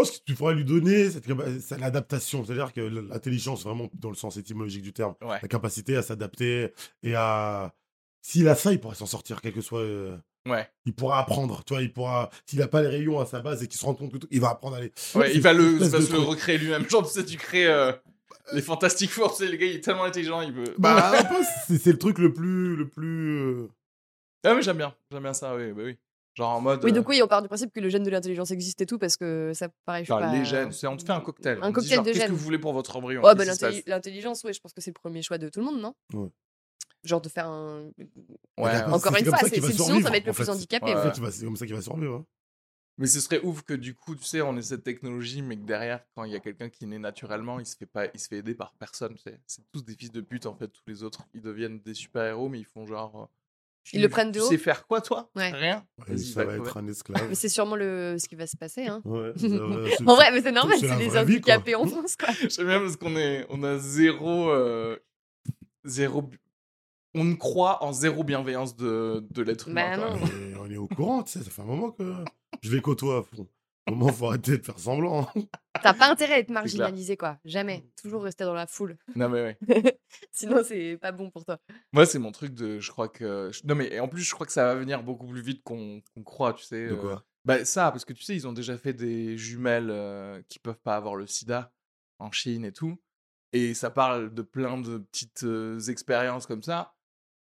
[0.00, 1.26] pense que tu pourrais lui donner cette
[1.78, 5.38] l'adaptation, c'est-à-dire que l'intelligence, vraiment dans le sens étymologique du terme, Ouais.
[5.42, 6.72] la capacité à s'adapter
[7.02, 7.74] et à.
[8.22, 9.80] S'il a ça, il pourrait s'en sortir, quel que soit.
[9.80, 10.16] euh,
[10.48, 10.66] Ouais.
[10.86, 12.30] Il pourra apprendre, tu vois, il pourra...
[12.46, 14.28] S'il a pas les rayons à sa base et qu'il se rend compte que tout-
[14.30, 14.90] il va apprendre à les...
[15.14, 16.28] Ouais, il va, le, il espèce va de se le truc.
[16.30, 16.88] recréer lui-même.
[16.88, 17.92] Genre, tu sais, tu crées euh,
[18.54, 20.74] les Fantastic Four, tu sais, le gars, il est tellement intelligent, il veut.
[20.78, 21.12] Bah,
[21.68, 22.74] c'est le truc le plus...
[22.74, 23.68] Le plus euh,
[24.42, 25.98] Ah, mais j'aime bien, j'aime bien ça, oui, bah oui.
[26.40, 26.82] Genre en mode.
[26.84, 28.86] Oui, euh, donc oui, on part du principe que le gène de l'intelligence existe et
[28.86, 30.32] tout, parce que ça, pareil, je pas...
[30.32, 31.58] les gènes, c'est on te fait un cocktail.
[31.60, 32.32] Un On te dit, cocktail genre, de Qu'est-ce que gènes.
[32.36, 33.20] vous voulez pour votre embryon?
[33.22, 33.34] Bah,
[33.86, 35.94] l'intelligence, ouais, je pense que c'est le premier choix de tout le monde, non?
[36.14, 36.28] Ouais.
[37.04, 37.90] Genre de faire un.
[38.58, 40.94] Ouais, Encore une fois, sinon ça va être le plus handicapé.
[40.94, 42.14] En fait, c'est comme ça qu'il va survivre.
[42.16, 42.26] hein.
[42.98, 45.62] Mais ce serait ouf que du coup, tu sais, on ait cette technologie, mais que
[45.64, 48.28] derrière, quand il y a quelqu'un qui naît naturellement, il se fait pas, il se
[48.28, 49.14] fait aider par personne.
[49.14, 49.40] tu sais.
[49.46, 51.22] C'est tous des fils de pute en fait, tous les autres.
[51.32, 53.30] Ils deviennent des super héros, mais ils font genre.
[53.84, 55.30] Tu- Ils le prennent de Tu haut sais faire quoi toi?
[55.34, 55.50] Ouais.
[55.50, 55.84] Rien.
[56.06, 57.26] Et Vas-y, ça va être un esclave.
[57.28, 58.16] Mais c'est sûrement le...
[58.18, 58.86] ce qui va se passer.
[58.86, 59.00] Hein.
[59.04, 59.32] Ouais,
[60.06, 62.28] En vrai, mais c'est normal, c'est les handicapés en France, quoi.
[62.48, 64.96] J'aime bien parce qu'on est, on a zéro, euh,
[65.84, 66.28] zéro.
[67.14, 69.96] On ne croit en zéro bienveillance de, de l'être humain.
[69.98, 70.18] Bah non.
[70.22, 72.04] on, est, on est au courant, tu sais, ça fait un moment que
[72.62, 73.48] je les côtoie à fond.
[73.86, 75.22] Au moment, faut arrêter de faire semblant.
[75.34, 75.42] hein?
[75.82, 77.38] T'as pas intérêt à être marginalisé, quoi.
[77.44, 77.84] Jamais.
[78.00, 78.96] Toujours rester dans la foule.
[79.16, 79.98] Non mais ouais.
[80.32, 81.58] Sinon, c'est pas bon pour toi.
[81.92, 82.78] Moi, c'est mon truc de.
[82.78, 83.50] Je crois que.
[83.64, 86.52] Non, mais en plus, je crois que ça va venir beaucoup plus vite qu'on croit,
[86.54, 86.88] tu sais.
[86.88, 87.24] De euh, quoi?
[87.44, 90.80] Bah, ça, parce que tu sais, ils ont déjà fait des jumelles euh, qui peuvent
[90.80, 91.72] pas avoir le sida
[92.18, 93.00] en Chine et tout.
[93.52, 96.94] Et ça parle de plein de petites euh, expériences comme ça.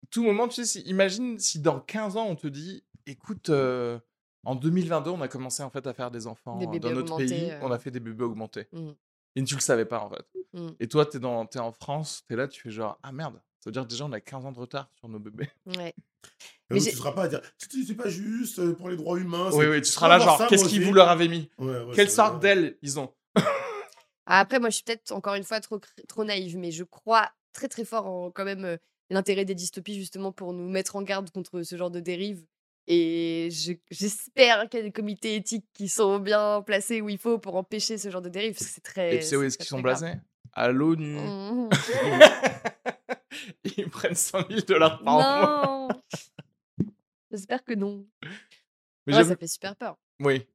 [0.09, 3.99] Tout moment, tu sais, si- imagine si dans 15 ans, on te dit écoute, euh,
[4.43, 6.95] en 2022, on a commencé en fait à faire des enfants Des euh, bébés dans
[6.95, 7.51] notre pays.
[7.51, 7.59] euh.
[7.61, 8.67] On a fait des bébés augmentés.
[8.73, 8.95] Mhm.
[9.35, 10.25] Et tu le savais pas, en fait.
[10.53, 10.75] Mhm.
[10.79, 13.35] Et toi, t'es dans- t'es en France, t'es là, tu fais genre ah merde.
[13.59, 15.49] Ça veut dire que déjà, on a 15 ans de retard sur nos bébés.
[15.77, 15.93] Ouais.
[16.69, 19.49] Mais tu seras pas à dire c'est pas juste euh, pour les droits humains.
[19.53, 21.49] Oui, oui, tu seras là, genre, qu'est-ce qu'ils vous leur avez mis?
[21.57, 22.55] Ouais, ouais, Quelle sorte vrai.
[22.55, 23.13] d'ailes ils ont?
[24.25, 27.29] Ah, Après, moi, je suis peut-être encore une fois trop, trop naïve, mais je crois
[27.53, 28.77] très très fort en quand même euh,
[29.09, 32.45] l'intérêt des dystopies justement pour nous mettre en garde contre ce genre de dérive.
[32.93, 37.17] Et je- j'espère qu'il y a des comités éthiques qui sont bien placés où il
[37.17, 38.53] faut pour empêcher ce genre de dérive.
[38.53, 39.15] parce que C'est très.
[39.15, 40.13] Et tu sais où est-ce qu'ils sont blasés?
[40.53, 41.15] À l'ONU.
[41.21, 41.69] Mhm.
[43.77, 45.61] Ils prennent 100 000 dollars par mois.
[45.65, 46.87] non
[47.31, 48.05] J'espère que non.
[49.07, 49.97] Mais Ouais, j'aime- ça fait super peur.
[50.19, 50.45] Oui.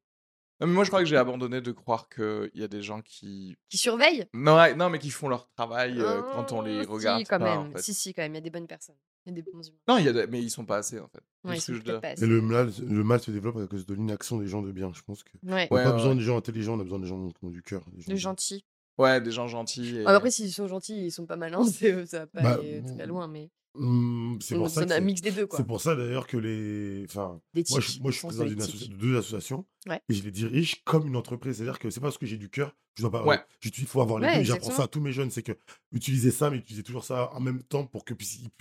[0.60, 3.00] Non, mais moi, je crois que j'ai abandonné de croire qu'il y a des gens
[3.02, 3.56] qui.
[3.70, 4.26] Qui surveillent?
[4.34, 7.20] Non, non mais qui font leur travail euh, quand on les Ah, regarde.
[7.20, 7.58] Si, quand pas, même.
[7.68, 7.82] en fait.
[7.82, 8.32] Si, si, quand même.
[8.32, 8.96] Il y a des bonnes personnes.
[9.26, 9.76] Il y a des bons humains.
[9.88, 11.20] Non, il y a mais ils sont pas assez, en fait.
[11.42, 12.00] C'est Ouais, ils ce que sont je veux peut-être dire.
[12.00, 12.26] pas Et assez.
[12.26, 14.92] le mal, le mal se développe à cause de l'inaction des gens de bien.
[14.94, 15.30] Je pense que.
[15.30, 15.38] Ouais.
[15.42, 16.16] On n'a Ouais, pas ouais, besoin ouais.
[16.16, 17.82] des gens intelligents, on a besoin des gens qui ont du cœur.
[17.92, 18.64] des gens- De gentils.
[18.98, 19.96] Ouais, des gens gentils.
[19.98, 22.54] et- Ah, après, s'ils sont gentils, ils sont pas malins, c'est- ça va pas Bah,
[22.54, 25.58] aller très loin, mais Hum, c'est on pour ça c'est- mix des deux, quoi.
[25.58, 27.04] C'est pour ça d'ailleurs que les.
[27.04, 30.00] Enfin, moi, je, moi, je suis président de deux associations Ouais.
[30.08, 31.56] et je les dirige comme une entreprise.
[31.56, 33.24] C'est-à-dire que c'est pas parce que j'ai du cœur, je dois pas.
[33.24, 33.38] Ouais.
[33.60, 34.44] j'utilise- Il faut avoir les Ouais, deux.
[34.44, 35.30] J'apprends ça à tous mes jeunes.
[35.30, 35.52] C'est que
[35.92, 38.14] utilisez ça, mais utilisez toujours ça en même temps pour que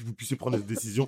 [0.03, 1.07] vous puissiez prendre des décisions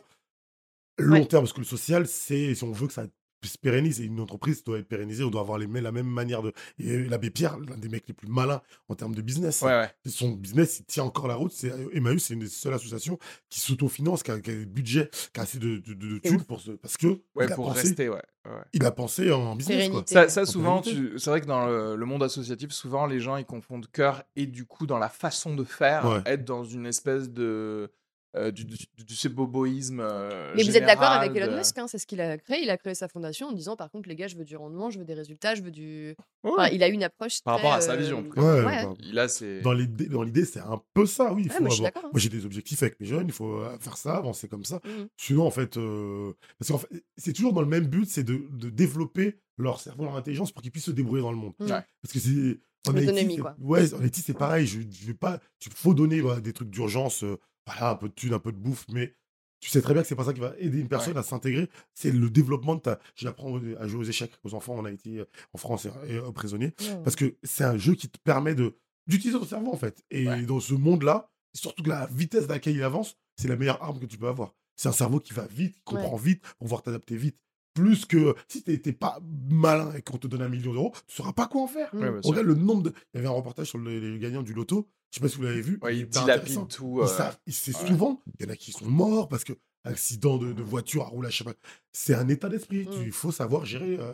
[0.97, 1.25] long Ouais.
[1.27, 1.43] terme.
[1.43, 3.05] Parce que le social, c'est si on veut que ça
[3.43, 6.07] se pérennise, et une entreprise doit être pérennisée, on doit avoir les, mêmes- la même
[6.07, 6.51] manière de.
[6.79, 9.61] Et l'abbé Pierre, l'un des mecs les plus malins en termes de business.
[9.61, 9.89] Ouais, ouais.
[10.09, 11.51] Son business, il tient encore la route.
[11.51, 13.19] C'est Emmaüs, c'est une des seules associations
[13.49, 16.71] qui s'autofinance, qui a, qui a le budget, qui a assez de, de, pour ce,
[16.71, 18.15] parce que Ouais, il, a pour pensé, rester, ouais.
[18.45, 18.51] ouais.
[18.73, 19.89] il a pensé en business.
[19.89, 20.03] Quoi.
[20.03, 20.13] Pérennité.
[20.13, 23.19] Ça, ça En souvent, tu- c'est vrai que dans le, le monde associatif, souvent les
[23.19, 26.21] gens ils confondent cœur et du coup dans la façon de faire, Ouais.
[26.25, 27.91] être dans une espèce de
[28.35, 29.99] euh, du, du, du, du- ce boboïsme.
[30.01, 32.61] euh, Mais vous êtes d'accord avec Elon de- Musk, hein, c'est ce qu'il a créé.
[32.61, 34.89] Il a créé sa fondation en disant, par contre, les gars, je veux du rendement,
[34.89, 36.15] je veux des résultats, je veux du.
[36.43, 36.51] Ouais.
[36.51, 37.41] Enfin, il a une approche.
[37.41, 38.41] Par très, rapport à sa euh, vision, en tout cas.
[38.41, 38.83] Ouais, Ouais.
[38.85, 39.61] bah, Il a ses.
[39.61, 41.43] dans l'idée, dans l'idée, c'est un peu ça, oui.
[41.45, 42.09] Il Ouais, faut moi, avoir- hein.
[42.11, 44.79] Moi, j'ai des objectifs avec mes jeunes, il faut euh, faire ça, avancer comme ça.
[44.85, 45.07] Mhm.
[45.17, 48.41] Sinon, en fait, euh, parce qu'en fait, c'est toujours dans le même but, c'est de,
[48.51, 51.53] de développer leur cerveau, leur intelligence pour qu'ils puissent se débrouiller dans le monde.
[51.61, 51.67] Ouais.
[51.69, 52.59] Parce que c'est.
[52.87, 53.55] En L'autonomie, Haïti, quoi.
[53.59, 54.65] Ouais, en Haïti, c'est pareil.
[54.65, 55.39] Je, je vais pas.
[55.65, 57.37] Il faut donner voilà, des trucs d'urgence, euh,
[57.67, 59.13] voilà, un peu de thunes, un peu de bouffe, mais
[59.59, 61.69] tu sais très bien que c'est pas ça qui va aider une personne à s'intégrer.
[61.93, 62.99] C'est le développement de ta.
[63.15, 66.31] J'apprends à jouer aux échecs aux enfants en Haïti, euh, en France et, et aux
[66.31, 66.73] prisonniers.
[66.79, 67.03] Ouais.
[67.03, 70.03] Parce que c'est un jeu qui te permet de d'utiliser ton cerveau, en fait.
[70.11, 70.41] Et Ouais.
[70.43, 73.99] dans ce monde-là, surtout que la vitesse à laquelle il avance, c'est la meilleure arme
[73.99, 74.53] que tu peux avoir.
[74.75, 77.39] C'est un cerveau qui va vite, qui comprend vite, pour pouvoir t'adapter vite.
[77.81, 79.19] Plus que si tu n'étais pas
[79.49, 81.93] malin et qu'on te donne un million d'euros, tu ne sauras pas quoi en faire.
[81.93, 82.09] Ouais.
[82.23, 82.93] Regarde le nombre de.
[83.13, 84.89] Il y avait un reportage sur les, les gagnants du loto.
[85.11, 85.79] Je sais pas si vous l'avez vu.
[85.81, 86.65] Ouais, il était dilapide intéressant.
[86.65, 86.99] tout.
[87.01, 87.87] Ils euh, savent- ils- c'est ouais.
[87.87, 89.53] souvent, il y en a qui sont morts parce que
[89.83, 91.53] accident de, de voiture à rouler, je sais pas.
[91.93, 92.85] C'est un état d'esprit.
[92.87, 93.03] Mm.
[93.05, 93.97] Il faut savoir gérer.
[93.99, 94.13] euh,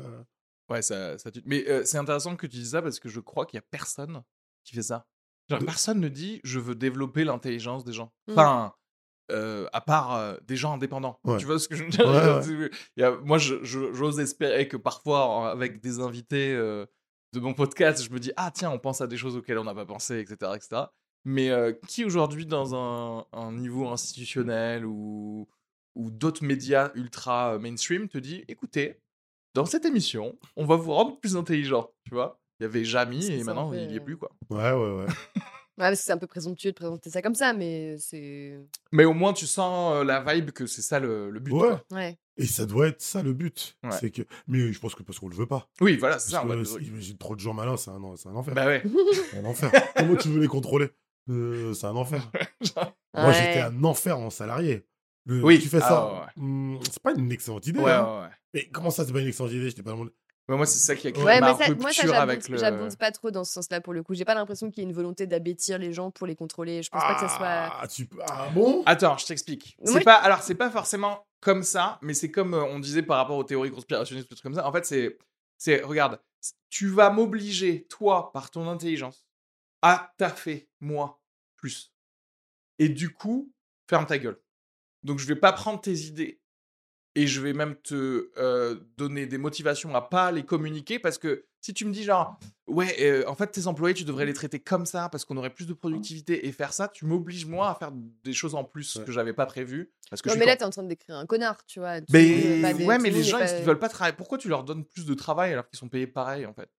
[0.69, 1.41] Ouais, ça, ça tue.
[1.45, 3.65] Mais euh, c'est intéressant que tu dises ça parce que je crois qu'il y a
[3.69, 4.21] personne
[4.63, 5.05] qui fait ça.
[5.49, 8.11] Genre, De- personne ne dit je veux développer l'intelligence des gens.
[8.27, 8.31] Mm.
[8.33, 8.73] Enfin,
[9.31, 11.19] euh, à part euh, des gens indépendants.
[11.23, 11.37] Ouais.
[11.37, 12.05] Tu vois ce que je veux dire?
[12.07, 16.85] Ouais, Il y a- Moi, je- je- j'ose espérer que parfois, avec des invités euh,
[17.33, 19.63] de mon podcast, je me dis ah tiens, on pense à des choses auxquelles on
[19.63, 20.83] n'a pas pensé, etc., etc.
[21.25, 25.47] Mais euh, qui aujourd'hui, dans un, un niveau institutionnel ou
[25.95, 28.99] ou d'autres médias ultra mainstream te dit écoutez,
[29.53, 32.39] dans cette émission, on va vous rendre plus intelligent, tu vois?
[32.59, 34.31] Il y avait Jamy et maintenant fait, il y est plus quoi.
[34.49, 35.05] Ouais, ouais, ouais.
[35.79, 38.59] Ouais, parce que c'est un peu présomptueux de présenter ça comme ça, mais c'est.
[38.91, 41.51] Mais au moins tu sens euh, la vibe que c'est ça le, le but.
[41.51, 41.59] Ouais.
[41.69, 41.83] quoi.
[41.91, 42.17] Ouais.
[42.37, 43.75] Et ça doit être ça le but.
[43.83, 43.89] Ouais.
[43.99, 44.21] C'est que...
[44.47, 45.69] Mais je pense que parce qu'on le veut pas.
[45.81, 46.47] Oui, voilà, c'est Parce ça.
[46.47, 48.53] en que, mode- euh, imagine trop de gens malins, c'est un, c'est un enfer.
[48.53, 48.83] Bah ouais.
[49.31, 49.71] C'est un enfer.
[49.95, 50.89] Comment tu veux les contrôler?
[51.29, 52.21] Euh, C'est un enfer.
[52.61, 53.33] Genre- Moi, Ouais.
[53.33, 54.85] j'étais un enfer en salarié.
[55.25, 55.59] Le- Oui.
[55.59, 56.13] Tu fais Ah, ça.
[56.13, 57.79] ouais, hmm, c'est pas une excellente idée.
[57.79, 58.03] ouais, hein.
[58.05, 58.29] ouais, ouais.
[58.55, 59.69] Mais comment ça, c'est pas une excellente idée?
[59.69, 60.05] J'étais pas dans
[60.49, 62.49] Mais moi, c'est ça qui a créé Ouais, ma ça, rupture moi, ça, avec j'abonde
[62.51, 62.57] le.
[62.57, 64.13] j'abonde pas trop dans ce sens-là pour le coup.
[64.13, 66.83] J'ai pas l'impression qu'il y ait une volonté d'abêtir les gens pour les contrôler.
[66.83, 67.47] Je pense pas que ça soit.
[67.81, 68.05] Ah, tu...
[68.07, 68.83] peux- ah bon?
[68.85, 69.77] Attends, je t'explique.
[69.85, 73.17] C'est pas, alors c'est pas forcément comme ça, mais c'est comme euh, on disait par
[73.17, 74.67] rapport aux théories conspirationnistes, des trucs comme ça.
[74.67, 75.17] En fait, c'est,
[75.57, 76.19] c'est, regarde,
[76.69, 79.25] tu vas m'obliger, toi, par ton intelligence,
[79.81, 81.21] à taffer, moi,
[81.55, 81.93] plus.
[82.79, 83.53] Et du coup,
[83.89, 84.41] ferme ta gueule.
[85.03, 86.41] Donc, je vais pas prendre tes idées
[87.15, 91.45] et je vais même te euh, donner des motivations à pas les communiquer parce que
[91.61, 94.59] si tu me dis genre ouais euh, en fait tes employés tu devrais les traiter
[94.59, 97.75] comme ça parce qu'on aurait plus de productivité et faire ça tu m'obliges moi à
[97.75, 97.91] faire
[98.23, 99.05] des choses en plus Ouais.
[99.05, 101.15] que j'avais pas prévu parce que Non, je mais là, t'es en train de décrire
[101.15, 101.99] un connard, tu vois.
[102.11, 104.49] Mais pas des- ouais mais le les gens pas- ils veulent pas travailler pourquoi tu
[104.49, 106.69] leur donnes plus de travail alors qu'ils sont payés pareil en fait?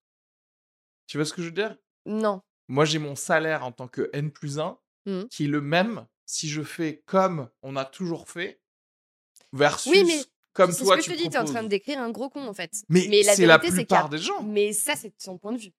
[1.06, 1.76] Tu vois ce que je veux dire?
[2.06, 2.40] Non.
[2.68, 5.28] moi j'ai mon salaire en tant que N plus 1 Mhm.
[5.28, 8.60] qui est le même si je fais comme on a toujours fait
[9.54, 10.18] versus Oui, mais
[10.52, 12.10] comme C'est toi ce que tu je te dis, t'es en train de décrire un
[12.10, 12.70] gros con en fait.
[12.88, 14.42] Mais, la c'est la vérité, c'est plupart des gens.
[14.42, 15.72] Mais ça, c'est son point de vue.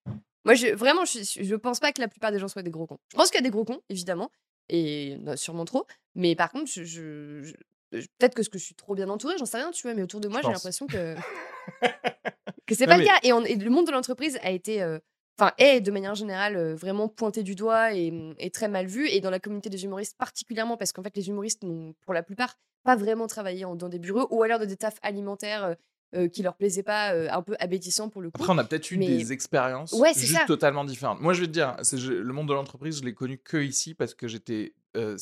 [0.43, 2.85] Moi, je, vraiment, je, je pense pas que la plupart des gens soient des gros
[2.87, 2.99] cons.
[3.11, 4.29] Je pense qu'il y a des gros cons, évidemment,
[4.69, 5.85] et sûrement trop.
[6.15, 9.09] Mais par contre, je, je- je- je- peut-être que ce que je suis trop bien
[9.09, 9.93] entourée, j'en sais rien, tu vois.
[9.93, 11.15] Mais autour de moi, j'ai l'impression que
[12.67, 13.19] que c'est pas mais- le cas.
[13.23, 14.99] Et, on- et le monde de l'entreprise a été, euh,
[15.37, 19.07] enfin, est de manière générale euh, vraiment pointé du doigt et, et très mal vu.
[19.09, 22.23] Et dans la communauté des humoristes particulièrement, parce qu'en fait, les humoristes n'ont, pour la
[22.23, 25.63] plupart, pas vraiment travaillé en- dans des bureaux ou alors dans des tafs alimentaires.
[25.65, 25.75] euh,
[26.13, 28.39] euh, qui leur plaisaient pas, euh, un peu abétissants pour le coup.
[28.41, 30.45] Après, on a peut-être eu Mais- des expériences Ouais, juste ça.
[30.45, 31.19] totalement différentes.
[31.19, 33.95] Moi, je vais te dire, je- le monde de l'entreprise, je l'ai connu que ici
[33.95, 35.17] parce que j'étais, euh,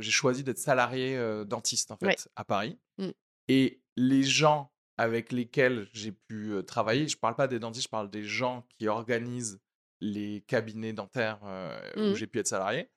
[0.00, 2.16] j'ai choisi d'être salarié dentiste en fait Ouais.
[2.36, 2.78] à Paris.
[2.96, 3.08] Mm.
[3.48, 7.88] Et les gens avec lesquels j'ai pu euh, travailler, je parle pas des dentistes, je
[7.90, 9.60] parle des gens qui organisent
[10.00, 11.78] les cabinets dentaires euh,
[12.12, 12.90] où j'ai pu être salarié.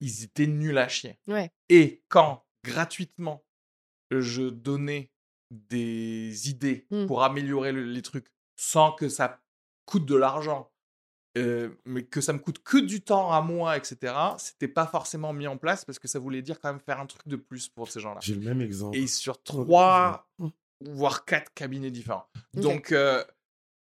[0.00, 1.18] Ils étaient nuls à chier.
[1.26, 1.52] Ouais.
[1.68, 3.44] Et quand gratuitement
[4.10, 5.10] je donnais
[5.50, 7.06] des idées Mm.
[7.06, 9.40] pour améliorer le- les trucs sans que ça
[9.86, 10.70] coûte de l'argent,
[11.36, 15.32] euh, mais que ça me coûte que du temps à moi, etc., c'était pas forcément
[15.32, 17.68] mis en place parce que ça voulait dire quand même faire un truc de plus
[17.68, 18.20] pour ces gens-là.
[18.22, 18.96] J'ai le même exemple.
[18.96, 20.48] Et sur Oh, trois, mmh.
[20.80, 22.26] Voire quatre cabinets différents.
[22.54, 23.24] Donc, euh,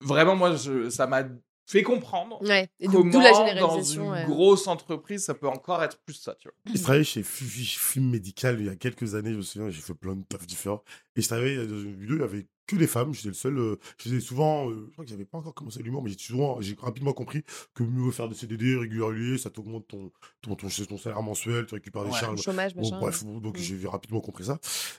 [0.01, 1.25] vraiment, moi, je- ça m'a
[1.67, 2.69] fait comprendre Ouais.
[2.81, 4.25] Et donc, comment dans une ouais.
[4.27, 6.75] grosse entreprise, ça peut encore être plus ça, tu vois.
[6.75, 9.81] Je travaillais chez Fuji Film Médical il y a quelques années, je me souviens, j'ai
[9.81, 10.83] fait plein de tafs différents.
[11.17, 13.59] Et je travaillais dans une vidéo, il y avait que des femmes, j'étais le seul.
[13.59, 16.61] euh, faisais souvent, euh, je crois que j'avais pas encore commencé l'humour, mais j'ai souvent,
[16.61, 17.43] j'ai rapidement compris
[17.75, 20.11] que mieux faire des CDD réguliers, ça t'augmente ton,
[20.41, 22.41] ton, ton, ton salaire mensuel, tu récupères des charges.
[22.43, 22.99] Chômage, Bon, machin.
[23.01, 23.63] bref, donc Mm.
[23.63, 24.59] j'ai rapidement compris ça.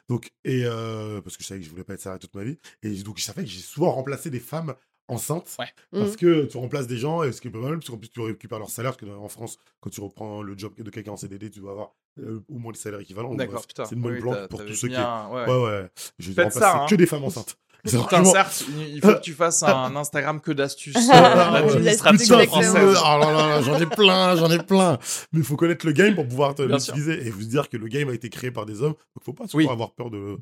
[0.10, 2.44] Donc, et euh, parce que je savais que je voulais pas être salarié toute ma
[2.44, 2.58] vie.
[2.84, 4.76] Et donc, je savais que j'ai souvent remplacé des femmes
[5.08, 5.66] enceintes Ouais.
[5.92, 6.16] parce Mhm.
[6.18, 8.22] que tu remplaces des gens, et ce qui est pas mal, parce qu'en plus, tu
[8.22, 11.50] récupères leur salaire, parce qu'en France, quand tu reprends le job de quelqu'un en CDD,
[11.50, 13.34] tu dois avoir euh, au moins le salaire équivalent.
[13.34, 13.86] D'accord, bref, putain.
[13.86, 14.94] C'est une bonne Oui, planque pour tous ceux qui.
[14.94, 15.64] bien- ouais, ouais.
[15.64, 15.90] Ouais,
[16.28, 16.86] remplacé ça, hein.
[16.88, 17.58] que des femmes enceintes.
[17.86, 21.12] C'est Putain, vraiment- certes, il il faut que tu fasses un Instagram que d'astuces euh,
[21.12, 24.98] euh, oh là là là, j'en ai plein, j'en ai plein.
[25.32, 28.10] Mais il faut connaître le game pour pouvoir l'utiliser et vous dire que le game
[28.10, 28.94] a été créé par des hommes.
[28.94, 29.68] Donc faut pas Oui.
[29.68, 30.38] avoir peur de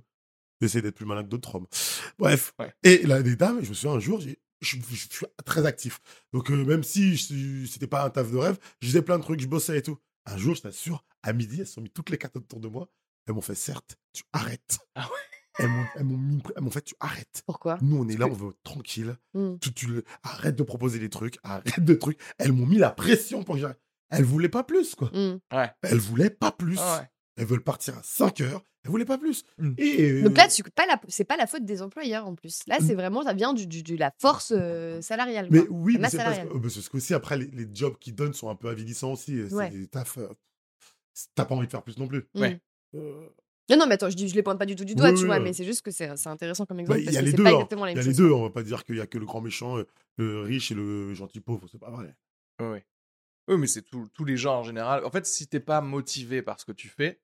[0.59, 1.65] d'essayer d'être plus malin que d'autres hommes.
[2.19, 2.53] Bref.
[2.59, 2.71] Ouais.
[2.83, 5.65] Et là, les dames, je me souviens un jour, j'ai- je, je- je suis très
[5.65, 5.99] actif.
[6.33, 7.17] Donc euh, même si
[7.67, 9.97] c'était pas un taf de rêve, je faisais plein de trucs, je bossais et tout.
[10.25, 12.67] Un jour, je t'assure, à midi, elles se sont mis toutes les cartes autour de
[12.67, 12.87] moi.
[13.27, 14.79] Elles m'ont fait, certes, tu arrêtes.
[14.95, 15.07] Ah
[15.59, 15.85] Elles m'ont
[16.55, 17.43] elles m'ont fait, tu arrêtes.
[17.45, 17.77] Pourquoi?
[17.81, 19.17] Nous, on est là, que- on veut tranquille.
[19.33, 19.55] Mm.
[19.59, 22.19] Tu, tu le- arrête de proposer des trucs, arrête de trucs.
[22.37, 23.81] Elles m'ont mis la pression pour que j'arrête.
[24.09, 25.09] Elles voulaient pas plus, quoi.
[25.13, 25.39] Mm.
[25.53, 25.71] Ouais.
[25.83, 26.77] Elles voulaient pas plus.
[26.79, 27.09] Ah ouais.
[27.41, 28.63] Elles veulent partir à 5 heures.
[28.83, 29.43] Elles voulaient pas plus.
[29.57, 29.71] Mm.
[29.79, 32.61] Et euh, Donc là, tu- pas la- c'est pas la faute des employeurs en plus.
[32.67, 32.85] Là, Mm.
[32.85, 35.47] c'est vraiment, ça vient du, du- de la force euh, salariale.
[35.49, 35.67] mais quoi.
[35.75, 36.49] oui, mais c'est parce, salariale.
[36.49, 39.13] que- euh, parce que aussi après les, les jobs qu'ils donnent sont un peu avilissants
[39.13, 39.41] aussi.
[39.49, 39.69] C'est Ouais.
[39.71, 40.19] des tafs.
[41.35, 42.25] T'as pas envie de faire plus non plus.
[42.35, 42.41] Mm.
[42.41, 42.59] Ouais.
[42.95, 43.27] Euh,
[43.69, 45.15] Non, non, mais attends, je, dis, je les pointe pas du tout du doigt, Oui,
[45.15, 45.43] tu oui, vois, oui.
[45.43, 47.31] mais c'est juste que c'est c'est intéressant comme bah, exemple Il parce y a les
[47.31, 47.43] c'est deux.
[47.43, 47.53] pas hein.
[47.53, 48.31] exactement la Il y a les deux.
[48.31, 49.77] On va pas dire qu'il y a que le grand méchant,
[50.17, 51.67] le riche et le gentil pauvre.
[51.71, 52.13] C'est pas vrai.
[52.59, 52.85] Ouais.
[53.47, 55.03] Oui, mais c'est tous les gens en général.
[55.05, 57.19] En fait, si t'es pas motivé par ce que tu fais,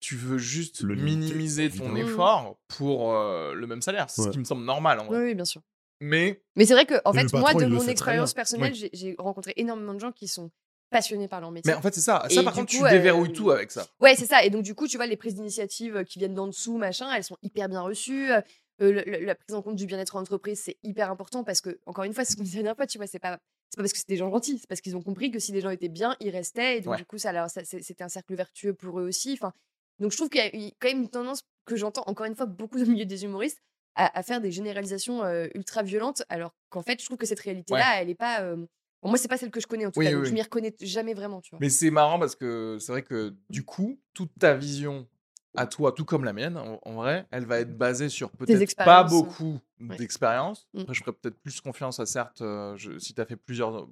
[0.00, 1.96] tu veux juste Le limiter, minimiser ton évidemment.
[2.12, 4.08] effort pour euh, le même salaire.
[4.08, 4.32] C'est ce Ouais.
[4.32, 5.18] qui me semble normal en vrai.
[5.18, 5.60] Oui, oui, bien sûr.
[6.00, 7.86] Mais Mais c'est vrai que, en le fait, moi, patron, de il le mon sait
[7.86, 8.36] très expérience bien.
[8.36, 10.50] personnelle, j'ai- j'ai rencontré énormément de gens qui sont
[10.90, 11.70] passionnés par leur métier.
[11.72, 12.24] Mais en fait, c'est ça.
[12.30, 13.86] Et Ça, par du contre, coup, tu déverrouilles euh, tout avec ça.
[14.00, 14.44] Ouais, c'est ça.
[14.44, 17.12] Et donc, du coup, tu vois, les prises d'initiative euh, qui viennent d'en dessous, machin,
[17.14, 18.30] elles sont hyper bien reçues.
[18.32, 18.40] Euh,
[18.78, 21.80] le- le- la prise en compte du bien-être en entreprise, c'est hyper important parce que,
[21.86, 23.38] encore une fois, c'est ce qu'on disait la dernière fois, tu vois, c'est pas.
[23.70, 25.50] C'est pas parce que c'est des gens gentils, c'est parce qu'ils ont compris que si
[25.52, 26.78] les gens étaient bien, ils restaient.
[26.78, 26.96] Et donc, Ouais.
[26.98, 29.32] du coup, ça, leur- ça- c'est- c'était un cercle vertueux pour eux aussi.
[29.34, 29.52] Enfin,
[29.98, 32.34] donc, je trouve qu'il y a eu quand même une tendance que j'entends, encore une
[32.36, 33.60] fois, beaucoup de milieu des humoristes,
[33.94, 37.40] à, à faire des généralisations euh, ultra violentes, alors qu'en fait, je trouve que cette
[37.40, 38.42] réalité-là, elle est pas.
[38.42, 38.56] euh,
[39.02, 40.28] bon, moi, c'est pas celle que je connais en tout Oui, cas, oui, donc oui.
[40.30, 41.58] je m'y reconnais jamais vraiment, tu vois.
[41.60, 45.08] Mais c'est marrant parce que c'est vrai que du coup, toute ta vision
[45.56, 48.76] à toi, tout comme la mienne, en, en vrai, elle va être basée sur peut-être
[48.76, 49.96] pas beaucoup Ouais.
[49.96, 50.68] d'expérience.
[50.74, 50.80] Mm.
[50.82, 53.88] Après, je ferais peut-être plus confiance à certes, euh, je- si tu as fait plusieurs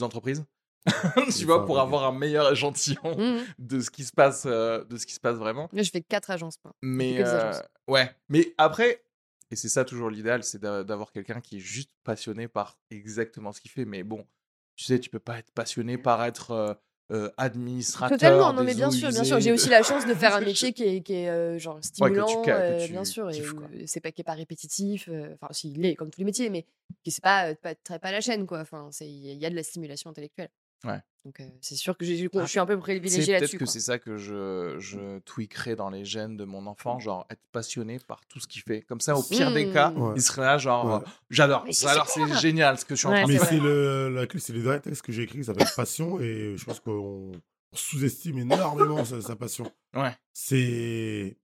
[0.00, 0.44] entreprises,
[1.38, 3.44] tu vois, pour avoir un meilleur échantillon Mhm.
[3.58, 5.68] de ce qui se passe, euh, de ce qui se passe vraiment.
[5.72, 6.58] Là, je fais quatre agences.
[6.82, 7.62] Mais euh, agences.
[7.88, 9.02] ouais, mais après,
[9.50, 13.52] et c'est ça toujours l'idéal, c'est d'a- d'avoir quelqu'un qui est juste passionné par exactement
[13.52, 13.84] ce qu'il fait.
[13.84, 14.26] Mais bon,
[14.76, 16.74] tu sais, tu peux pas être passionné par être euh,
[17.10, 18.18] euh, administrateur.
[18.18, 19.40] Totalement, non mais bien sûr, bien sûr.
[19.40, 22.26] J'ai aussi la chance de faire un métier qui est, qui est, euh, genre stimulant,
[22.26, 23.54] que tu- que euh, tu bien sûr, et kiffes,
[23.86, 25.08] c'est pas qui est pas répétitif.
[25.34, 26.66] Enfin, si, il l'est comme tous les métiers, mais
[27.02, 28.60] qui c'est pas, pas très pas la chaîne quoi.
[28.60, 30.50] Enfin, c'est il y a de la stimulation intellectuelle.
[30.84, 31.00] Ouais.
[31.24, 33.58] Donc euh, c'est sûr que j'ai- je Ah, suis un peu C'est privilégié peut-être là-dessus.
[33.58, 33.72] que quoi.
[33.72, 37.98] c'est ça que je, je tweakerai dans les gènes de mon enfant, genre être passionné
[37.98, 38.82] par tout ce qu'il fait.
[38.82, 40.00] Comme ça, au pire des cas, Mmh.
[40.02, 40.12] Ouais.
[40.16, 40.92] il serait là, genre, Ouais.
[41.06, 42.38] euh, j'adore, Mais c'est alors c'est super.
[42.38, 43.58] génial ce que je suis en Ouais, train de Mais c'est faire.
[43.58, 46.54] c'est le, la clé, c'est le dernier texte que j'ai écrit qui s'appelle Passion et
[46.56, 47.32] je pense qu'on
[47.72, 49.70] on sous-estime énormément sa, sa passion.
[49.94, 50.16] Ouais.
[50.32, 51.36] C'est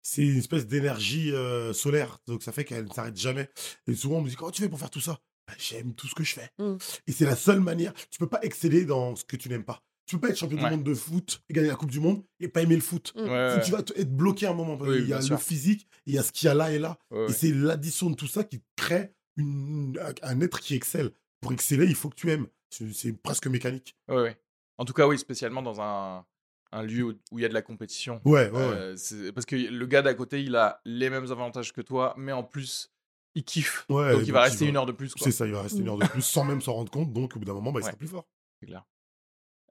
[0.00, 3.50] c'est une espèce d'énergie euh, solaire, donc ça fait qu'elle ne s'arrête jamais.
[3.86, 5.18] Et souvent on me dit comment tu fais pour faire tout ça?
[5.48, 6.50] Bah, J'aime tout ce que je fais.
[6.58, 6.76] Mm.
[7.06, 7.92] Et c'est la seule manière.
[8.10, 9.82] Tu peux pas exceller dans ce que tu n'aimes pas.
[10.06, 10.64] Tu peux pas être champion Ouais.
[10.70, 13.12] du monde de foot et gagner la Coupe du Monde et pas aimer le foot.
[13.16, 13.20] Mm.
[13.20, 14.76] Ouais, Faut ouais, que tu vas être bloqué un moment.
[14.76, 16.70] parce Oui, qu'il y a le physique, il y a ce qu'il y a là
[16.72, 16.98] et là.
[17.10, 17.26] ouais.
[17.28, 21.10] Et c'est l'addition de tout ça qui crée une, un être qui excelle.
[21.40, 22.46] Pour exceller, il faut que tu aimes.
[22.70, 23.96] C'est presque mécanique.
[24.08, 24.40] Ouais, ouais.
[24.76, 26.24] En tout cas, oui, spécialement dans un,
[26.72, 28.20] un lieu où où il y a de la compétition.
[28.24, 28.96] Ouais, ouais, ouais.
[29.12, 32.32] Euh, Parce que le gars d'à côté, il a les mêmes avantages que toi, mais
[32.32, 32.90] en plus,
[33.38, 33.86] il kiffe.
[33.88, 35.12] Ouais, donc il va rester va- une heure de plus.
[35.16, 37.12] C'est ça, il va rester une heure de plus sans même s'en rendre compte.
[37.12, 37.90] Donc au bout d'un moment, bah, il Ouais.
[37.90, 38.26] sera plus fort.
[38.60, 38.84] C'est clair.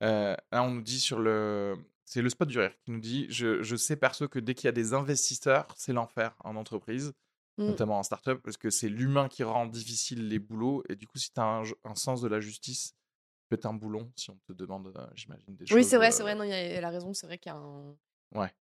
[0.03, 1.75] Euh, là, on nous dit sur le.
[2.05, 4.65] C'est le spot du rire qui nous dit je, je sais perso que dès qu'il
[4.65, 7.13] y a des investisseurs, c'est l'enfer en entreprise,
[7.57, 7.65] Mm.
[7.65, 10.83] notamment en startup, parce que c'est l'humain qui rend difficile les boulots.
[10.89, 13.65] Et du coup, si tu as un, un sens de la justice, tu peux être
[13.65, 15.75] un boulon si on te demande, euh, j'imagine, des choses.
[15.75, 16.35] Oui, c'est vrai, c'est euh, vrai.
[16.35, 17.13] Non, il y a elle a raison.
[17.15, 17.95] C'est vrai qu'il y a un.
[18.35, 18.51] Ouais.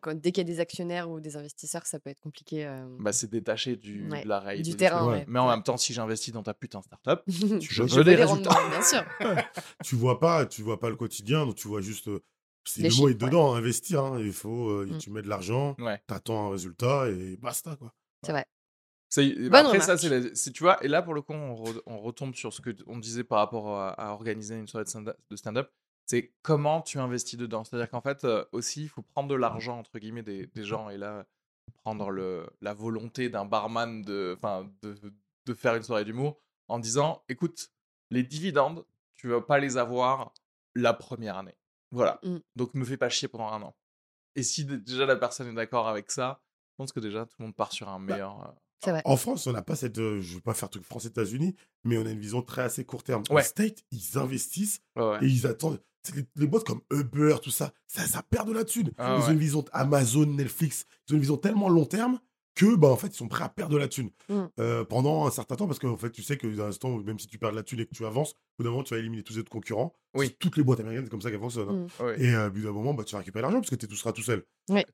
[0.00, 2.64] Quand- dès qu'il y a des actionnaires ou des investisseurs, ça peut être compliqué.
[2.64, 4.64] euh, Bah, c'est détaché du, Ouais, de la réalité.
[4.70, 5.06] du des terrain.
[5.08, 5.24] Ouais.
[5.28, 8.50] Mais en même temps, si j'investis dans ta putain startup, je je veux des résultats.
[8.50, 9.04] rendements, bien sûr.
[9.84, 12.08] Tu vois pas, tu vois pas le quotidien, donc tu vois juste.
[12.64, 14.02] c'est Les le mot est dedans, investir.
[14.04, 14.18] hein.
[14.20, 14.98] Il faut, euh, Mm.
[14.98, 16.00] tu mets de l'argent, Ouais.
[16.06, 17.92] t'attends un résultat et basta quoi.
[18.22, 18.46] C'est vrai.
[19.50, 20.00] Bah, après, ça, remarque.
[20.00, 22.60] c'est, la- tu vois, et là, pour le coup, on, re- on retombe sur ce
[22.60, 25.70] que t- on disait par rapport à, à organiser une soirée de stand-up.
[26.06, 27.64] C'est comment tu investis dedans?
[27.64, 30.88] C'est-à-dire qu'en fait, euh, aussi, il faut prendre de l'argent, entre guillemets, des, des gens.
[30.88, 31.26] Et là,
[31.82, 34.96] prendre le, la volonté d'un barman de, enfin, de,
[35.46, 36.38] de faire une soirée d'humour
[36.68, 37.70] en disant écoute,
[38.10, 38.84] les dividendes,
[39.16, 40.32] tu vas pas les avoir
[40.76, 41.56] la première année.
[41.90, 42.20] Voilà.
[42.22, 42.36] Mm.
[42.54, 43.76] Donc, me fais pas chier pendant un an.
[44.36, 46.40] Et si déjà la personne est d'accord avec ça,
[46.70, 48.46] je pense que déjà tout le monde part sur un meilleur.
[48.46, 48.52] euh,
[48.84, 49.02] C'est vrai.
[49.06, 49.98] En France, on n'a pas cette.
[49.98, 53.02] euh, je veux pas faire truc France-États-Unis, mais on a une vision très assez court
[53.02, 53.22] terme.
[53.30, 53.42] En Ouais.
[53.42, 55.24] State, ils investissent ouais, ouais.
[55.24, 55.80] et ils attendent.
[56.36, 58.92] Les, boîtes comme Uber, tout ça, ça, ça perd de la thune.
[58.98, 62.18] Ah ils ont une vision Amazon, Netflix, ils ont une vision tellement long terme
[62.54, 64.44] que, bah, en fait, ils sont prêts à perdre de la thune Mm.
[64.60, 67.26] euh, pendant un certain temps parce qu'en fait, tu sais que dans l'instant, même si
[67.26, 69.00] tu perds de la thune et que tu avances, au bout d'un moment, tu vas
[69.00, 69.92] éliminer tous les autres concurrents.
[70.14, 70.34] Oui.
[70.40, 71.86] Toutes les boîtes américaines, c'est comme ça qu'elles fonctionnent.
[72.00, 72.04] hein.
[72.16, 72.22] Mm.
[72.22, 74.12] Et euh, au bout d'un moment, bah, tu vas récupérer l'argent parce que tu seras
[74.12, 74.42] tout seul.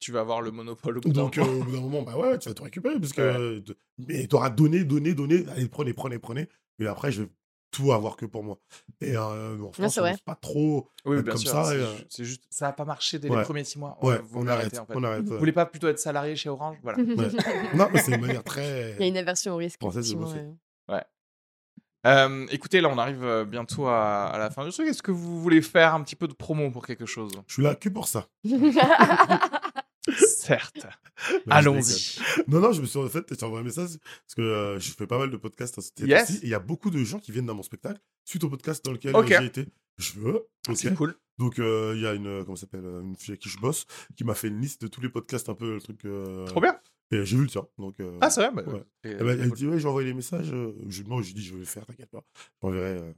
[0.01, 1.53] tu vas avoir le monopole au bout d'un Donc, moment.
[1.53, 3.61] euh, au bout d'un moment, bah ouais, tu vas tout récupérer parce que euh,
[4.09, 5.45] mais tu auras donné, donné, donné.
[5.55, 6.49] Allez, prenez, prenez, prenez.
[6.81, 7.29] Et après, je vais
[7.73, 8.59] tout avoir que pour moi.
[9.01, 10.89] Et euh, en France, c'est on pas trop.
[11.05, 11.51] Oui, bien comme sûr.
[11.51, 13.39] ça, c'est, euh, c'est juste, ça n'a pas marché dès Ouais.
[13.39, 13.99] les premiers six mois.
[14.03, 14.93] Ouais, on arrête, arrêter, en fait.
[14.95, 15.23] on arrête.
[15.25, 15.39] Vous ouais.
[15.39, 16.77] voulez pas plutôt être salarié chez Orange?
[16.83, 16.99] Voilà.
[17.75, 18.93] non, mais c'est une manière très.
[18.93, 19.81] Il y a une aversion au risque.
[19.81, 20.55] Française de effectivement, bosser.
[20.91, 21.03] ouais.
[22.05, 24.89] Euh, écoutez, là, on arrive euh, bientôt à, à la fin du truc.
[24.89, 27.31] Est-ce que vous voulez faire un petit peu de promo pour quelque chose?
[27.47, 28.27] Je suis là que pour ça.
[30.47, 30.87] Certes.
[31.29, 32.19] Non, je Allons-y.
[32.49, 34.81] Non, non, je me suis en fait, je t'ai envoyé un message parce que euh,
[34.81, 36.31] je fais pas mal de podcasts hein, Yes.
[36.31, 38.85] et il y a beaucoup de gens qui viennent dans mon spectacle suite au podcast
[38.85, 39.67] dans lequel j'ai été.
[39.99, 40.49] Je veux.
[40.75, 41.15] C'est cool.
[41.39, 43.59] Donc euh, il y a une euh, comment ça s'appelle une fille avec qui je
[43.59, 43.87] bosse
[44.17, 46.05] qui m'a fait une liste de tous les podcasts un peu le truc.
[46.07, 46.79] euh, Trop bien.
[47.13, 47.67] Et j'ai vu le tien.
[47.79, 48.83] Donc euh, Ah, c'est vrai bah, ouais.
[49.05, 49.57] eh ben, elle cool.
[49.59, 50.47] dit ouais j'ai envoyé les messages.
[50.89, 52.25] je, moi j'ai dit je vais le faire t'inquiète pas.
[52.63, 53.13] J'enverrai euh,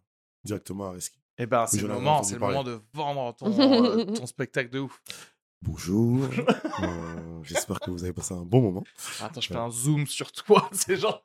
[0.45, 1.19] directement à Reski.
[1.39, 4.79] Eh ben, c'est le moment, c'est le moment de vendre ton, euh, ton spectacle de
[4.81, 5.01] ouf.
[5.65, 6.25] Bonjour.
[6.83, 8.85] Euh, J'espère que vous avez passé un bon moment.
[9.23, 9.61] Attends, je fais Ouais.
[9.61, 10.69] un zoom sur toi.
[10.73, 11.25] C'est genre.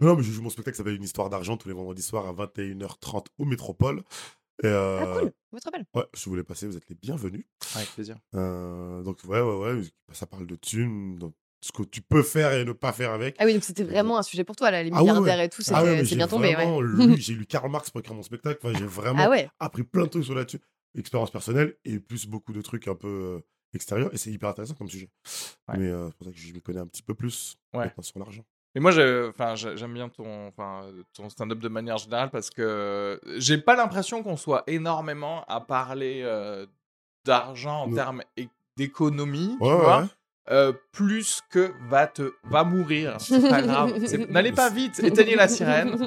[0.00, 2.26] Non, mais je joue mon spectacle, ça s'appelle Une histoire d'argent tous les vendredis soirs
[2.26, 4.02] à 21h30 au Métropole.
[4.62, 5.32] Et, euh, Ah, cool.
[5.52, 5.84] Votre belle.
[5.94, 7.44] Ouais, si vous voulez passer, vous êtes les bienvenus.
[7.76, 8.16] Avec plaisir.
[8.34, 9.82] Euh, donc, ouais, ouais, ouais.
[10.12, 13.36] Ça parle de thunes, donc ce que tu peux faire et ne pas faire avec.
[13.38, 15.46] Ah oui, donc c'était vraiment un sujet pour toi, là, les Ah ouais, milliardaires ouais.
[15.46, 16.54] et tout, Ah ouais, c'est j'ai bien tombé.
[16.54, 18.58] vraiment lu- J'ai lu Karl Marx pour écrire mon spectacle.
[18.62, 19.48] Enfin, j'ai vraiment Ah ouais.
[19.60, 20.60] appris plein de trucs sur là-dessus.
[20.96, 23.44] Expérience personnelle et plus beaucoup de trucs un peu euh,
[23.74, 24.12] extérieurs.
[24.14, 25.10] Et c'est hyper intéressant comme sujet.
[25.68, 25.76] Ouais.
[25.78, 27.92] Mais euh, c'est pour ça que je m'y connais un petit peu plus Ouais.
[28.00, 28.44] sur l'argent.
[28.74, 30.52] Mais moi, j'aime bien ton,
[31.14, 36.20] ton stand-up de manière générale parce que j'ai pas l'impression qu'on soit énormément à parler
[36.24, 36.66] euh,
[37.24, 38.22] d'argent en termes
[38.76, 40.06] d'économie, tu vois, ouais.
[40.50, 43.94] euh, plus que va te, va mourir, c'est pas grave.
[44.04, 45.96] C'est- N'allez pas vite, éteignez la sirène.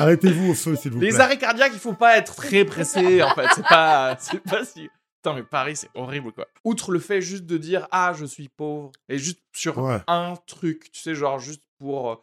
[0.00, 1.10] Arrêtez-vous au feu, s'il vous plaît.
[1.10, 3.46] Les arrêts cardiaques, il faut pas être très pressé, en fait.
[3.54, 4.88] C'est pas, c'est pas si.
[5.22, 6.46] Putain, mais Paris, c'est horrible, quoi.
[6.64, 9.98] Outre le fait juste de dire ah je suis pauvre et juste sur Ouais.
[10.06, 12.14] un truc, tu sais, genre juste pour euh,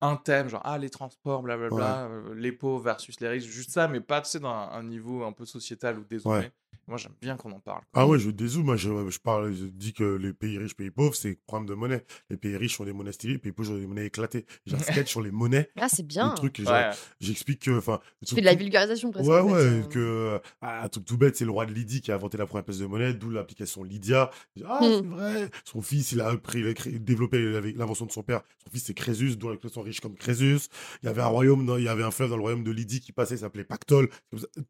[0.00, 3.88] un thème, genre ah les transports, blablabla, euh, les pauvres versus les riches, juste ça,
[3.88, 6.38] mais pas tu sais dans un, un niveau un peu sociétal ou dézoomé.
[6.38, 6.52] Ouais.
[6.88, 7.80] Moi, j'aime bien qu'on en parle.
[7.92, 8.02] quoi.
[8.02, 8.64] Ah ouais, je dézoome.
[8.66, 11.74] Moi, je, je parle, je dis que les pays riches, pays pauvres, c'est problème de
[11.74, 12.04] monnaie.
[12.30, 14.46] Les pays riches ont des monnaies stylées, les pays pauvres ont des monnaies éclatées.
[14.66, 16.30] J'ai un sketch sur les monnaies, Ah, c'est bien.
[16.30, 16.90] le truc, Ouais.
[17.20, 19.28] j'explique que, enfin, Tu fais de la vulgarisation presque.
[19.28, 19.82] Ouais, en fait, ouais, euh.
[19.84, 22.36] que euh, ah, un truc tout bête, c'est le roi de Lydie qui a inventé
[22.38, 24.30] la première pièce de monnaie, d'où l'application Lydia.
[24.64, 24.84] Ah, Mm.
[25.00, 25.50] c'est vrai.
[25.64, 27.38] Son fils, il a pris, il a créé- développé
[27.74, 28.42] l'invention de son père.
[28.64, 30.68] Son fils, c'est Crésus, d'où l'expression riche comme Crésus.
[31.02, 33.00] Il y avait un royaume, il y avait un fleuve dans le royaume de Lydie
[33.00, 34.08] qui passait, il s'appelait Pactole.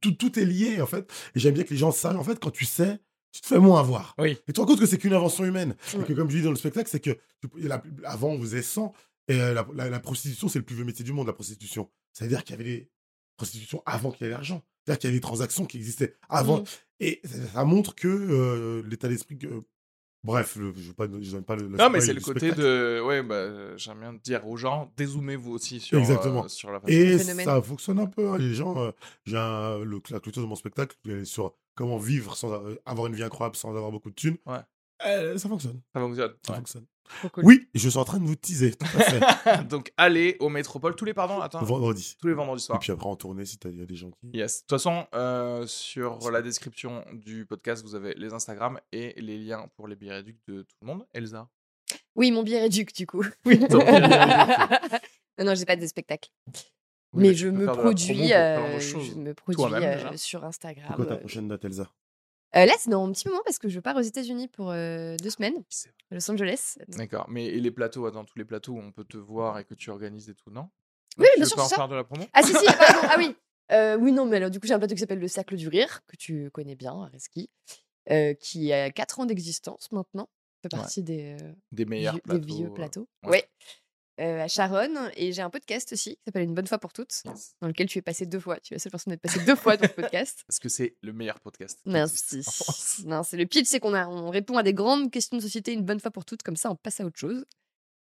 [0.00, 1.11] Tout, tout est lié, en fait.
[1.34, 2.99] Et j'aime bien que les gens en fait, quand tu sais,
[3.32, 4.14] tu te fais moins avoir.
[4.18, 4.30] Oui.
[4.30, 5.74] Et tu te rends compte que c'est qu'une invention humaine.
[5.94, 6.01] Ouais.
[6.03, 7.18] Et que, comme je dis dans le spectacle, c'est que
[7.57, 8.92] la- avant, on faisait 100.
[9.28, 11.90] Et euh, la, la- la prostitution, c'est le plus vieux métier du monde, la prostitution.
[12.12, 12.90] C'est-à-dire qu'il y avait des
[13.36, 14.62] prostitutions avant qu'il y ait l'argent.
[14.84, 16.59] C'est-à-dire qu'il y avait des transactions qui existaient avant.
[17.01, 19.38] Et ça, ça montre que euh, l'état d'esprit.
[20.27, 21.68] Bref, le- je ne donne pas le.
[21.68, 23.01] Non, mais c'est le côté de.
[23.05, 26.45] Ouais, bah, j'aime bien dire aux gens, dézoomez-vous aussi sur, Exactement.
[26.45, 26.93] euh, sur la façon.
[26.93, 28.29] Et ça fonctionne un peu.
[28.29, 28.39] hein.
[28.39, 28.91] Les gens, euh,
[29.24, 33.14] j'ai un- le, la clôture de mon spectacle sur comment vivre sans euh, avoir une
[33.14, 34.37] vie incroyable sans avoir beaucoup de thunes.
[34.47, 34.59] Ouais.
[35.07, 35.81] Euh, ça fonctionne.
[35.95, 36.33] Ça fonctionne.
[36.47, 36.59] Ça ouais.
[36.59, 36.87] fonctionne.
[37.32, 37.44] Cool.
[37.44, 38.72] Oui, je suis en train de vous teaser.
[38.72, 39.64] Tout à fait.
[39.68, 42.16] Donc, allez au Métropole tous les pardons, attends, Vendredi.
[42.20, 42.78] tous les vendredis Et soirs.
[42.78, 44.30] puis après en tournée, si il y a des gens qui.
[44.34, 44.59] Yes.
[44.59, 49.38] De toute façon, euh, sur la description du podcast, vous avez les Instagram et les
[49.38, 51.07] liens pour les billets réduits de tout le monde.
[51.12, 51.48] Elsa.
[52.14, 53.24] Oui, mon billet réduc, du coup.
[53.44, 53.78] Oui, ton
[55.38, 56.30] non, non, j'ai pas de spectacle.
[57.12, 60.94] Oui, mais tu je me produis, euh, je me produis euh, sur C'est Instagram.
[60.96, 61.18] quoi ta euh.
[61.18, 61.82] prochaine date, Elsa?
[61.82, 61.86] Euh,
[62.64, 65.28] là, c'est dans un petit moment parce que je pars aux États-Unis pour euh, deux
[65.30, 65.62] semaines,
[66.11, 66.78] à Los Angeles.
[66.88, 67.26] D'accord.
[67.28, 69.74] Mais et les plateaux, attends, tous les plateaux où on peut te voir et que
[69.74, 70.68] tu organises et tout, non?
[71.18, 71.76] Oui, Tu bien sûr, ça.
[71.76, 72.24] faire de la promo?
[72.32, 73.34] Ah si, si, pardon, ah oui.
[73.72, 75.68] Euh, oui, non, mais alors du coup, j'ai un plateau qui s'appelle le Cercle du
[75.68, 77.50] Rire, que tu connais bien, à Reski,
[78.11, 80.28] euh, qui a 4 ans d'existence maintenant.
[80.62, 80.80] fait Ouais.
[80.80, 82.40] partie des, euh, Des meilleurs vieux, plateaux.
[82.40, 83.09] des vieux euh, plateaux.
[83.24, 83.30] ouais.
[83.30, 83.44] Ouais.
[84.18, 85.10] Euh, à Charonne.
[85.16, 87.54] Et j'ai un podcast aussi qui s'appelle Une bonne fois pour toutes, yes.
[87.60, 88.58] dans lequel tu es passé deux fois.
[88.60, 90.42] Tu es la seule personne à être passée deux fois dans ce podcast.
[90.46, 91.80] Parce que c'est le meilleur podcast.
[91.84, 95.84] Non, c'est le pitch, c'est qu'on on répond à des grandes questions de société une
[95.84, 97.44] bonne fois pour toutes, comme ça on passe à autre chose.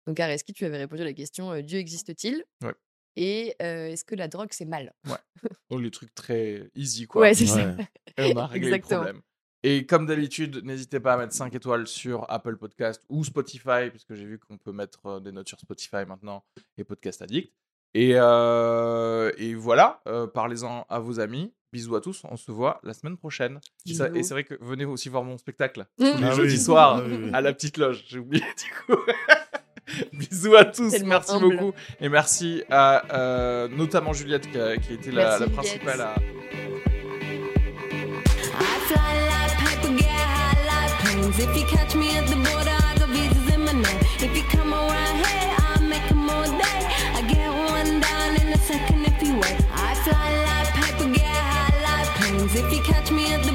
[0.07, 2.45] Donc à Reski, tu avais répondu à la question euh, Dieu existe-t-il?
[2.63, 2.73] Ouais.
[3.17, 4.93] Et euh, est-ce que la drogue c'est mal?
[5.69, 7.23] Donc les trucs très easy, quoi.
[7.23, 7.75] Ouais, c'est ça.
[7.75, 7.87] Ouais.
[8.17, 9.01] Et on a réglé Exactement.
[9.01, 9.21] le problème.
[9.67, 14.13] Et comme d'habitude, n'hésitez pas à mettre 5 étoiles sur Apple Podcast ou Spotify, puisque
[14.13, 16.43] j'ai vu qu'on peut mettre euh, des notes sur Spotify maintenant
[16.77, 17.51] et Podcast Addict.
[17.95, 21.51] Et, euh, et voilà, euh, parlez-en à vos amis.
[21.73, 23.59] Bisous à tous, on se voit la semaine prochaine.
[23.87, 24.27] Et ça- Et Bisous.
[24.27, 26.05] c'est vrai que venez aussi voir mon spectacle Mmh.
[26.11, 26.61] tous les Ah jeudis oui.
[26.61, 28.03] soirs Ah oui, à la petite loge.
[28.07, 29.01] J'ai oublié du coup.
[30.13, 31.55] Bisous à tous, merci humble.
[31.57, 31.73] beaucoup.
[31.99, 36.15] Et merci à euh, notamment Juliette qui a, qui a été la, principale à,
[41.35, 41.49] planes.
[41.49, 43.99] If you catch me at the border, I got visas in my name.
[44.19, 46.81] If you come around here, I'll make 'em all day.
[47.15, 49.57] I get one down in a second if you wait.
[49.73, 52.55] I fly like paper, get high like planes.
[52.55, 53.54] If you catch me at the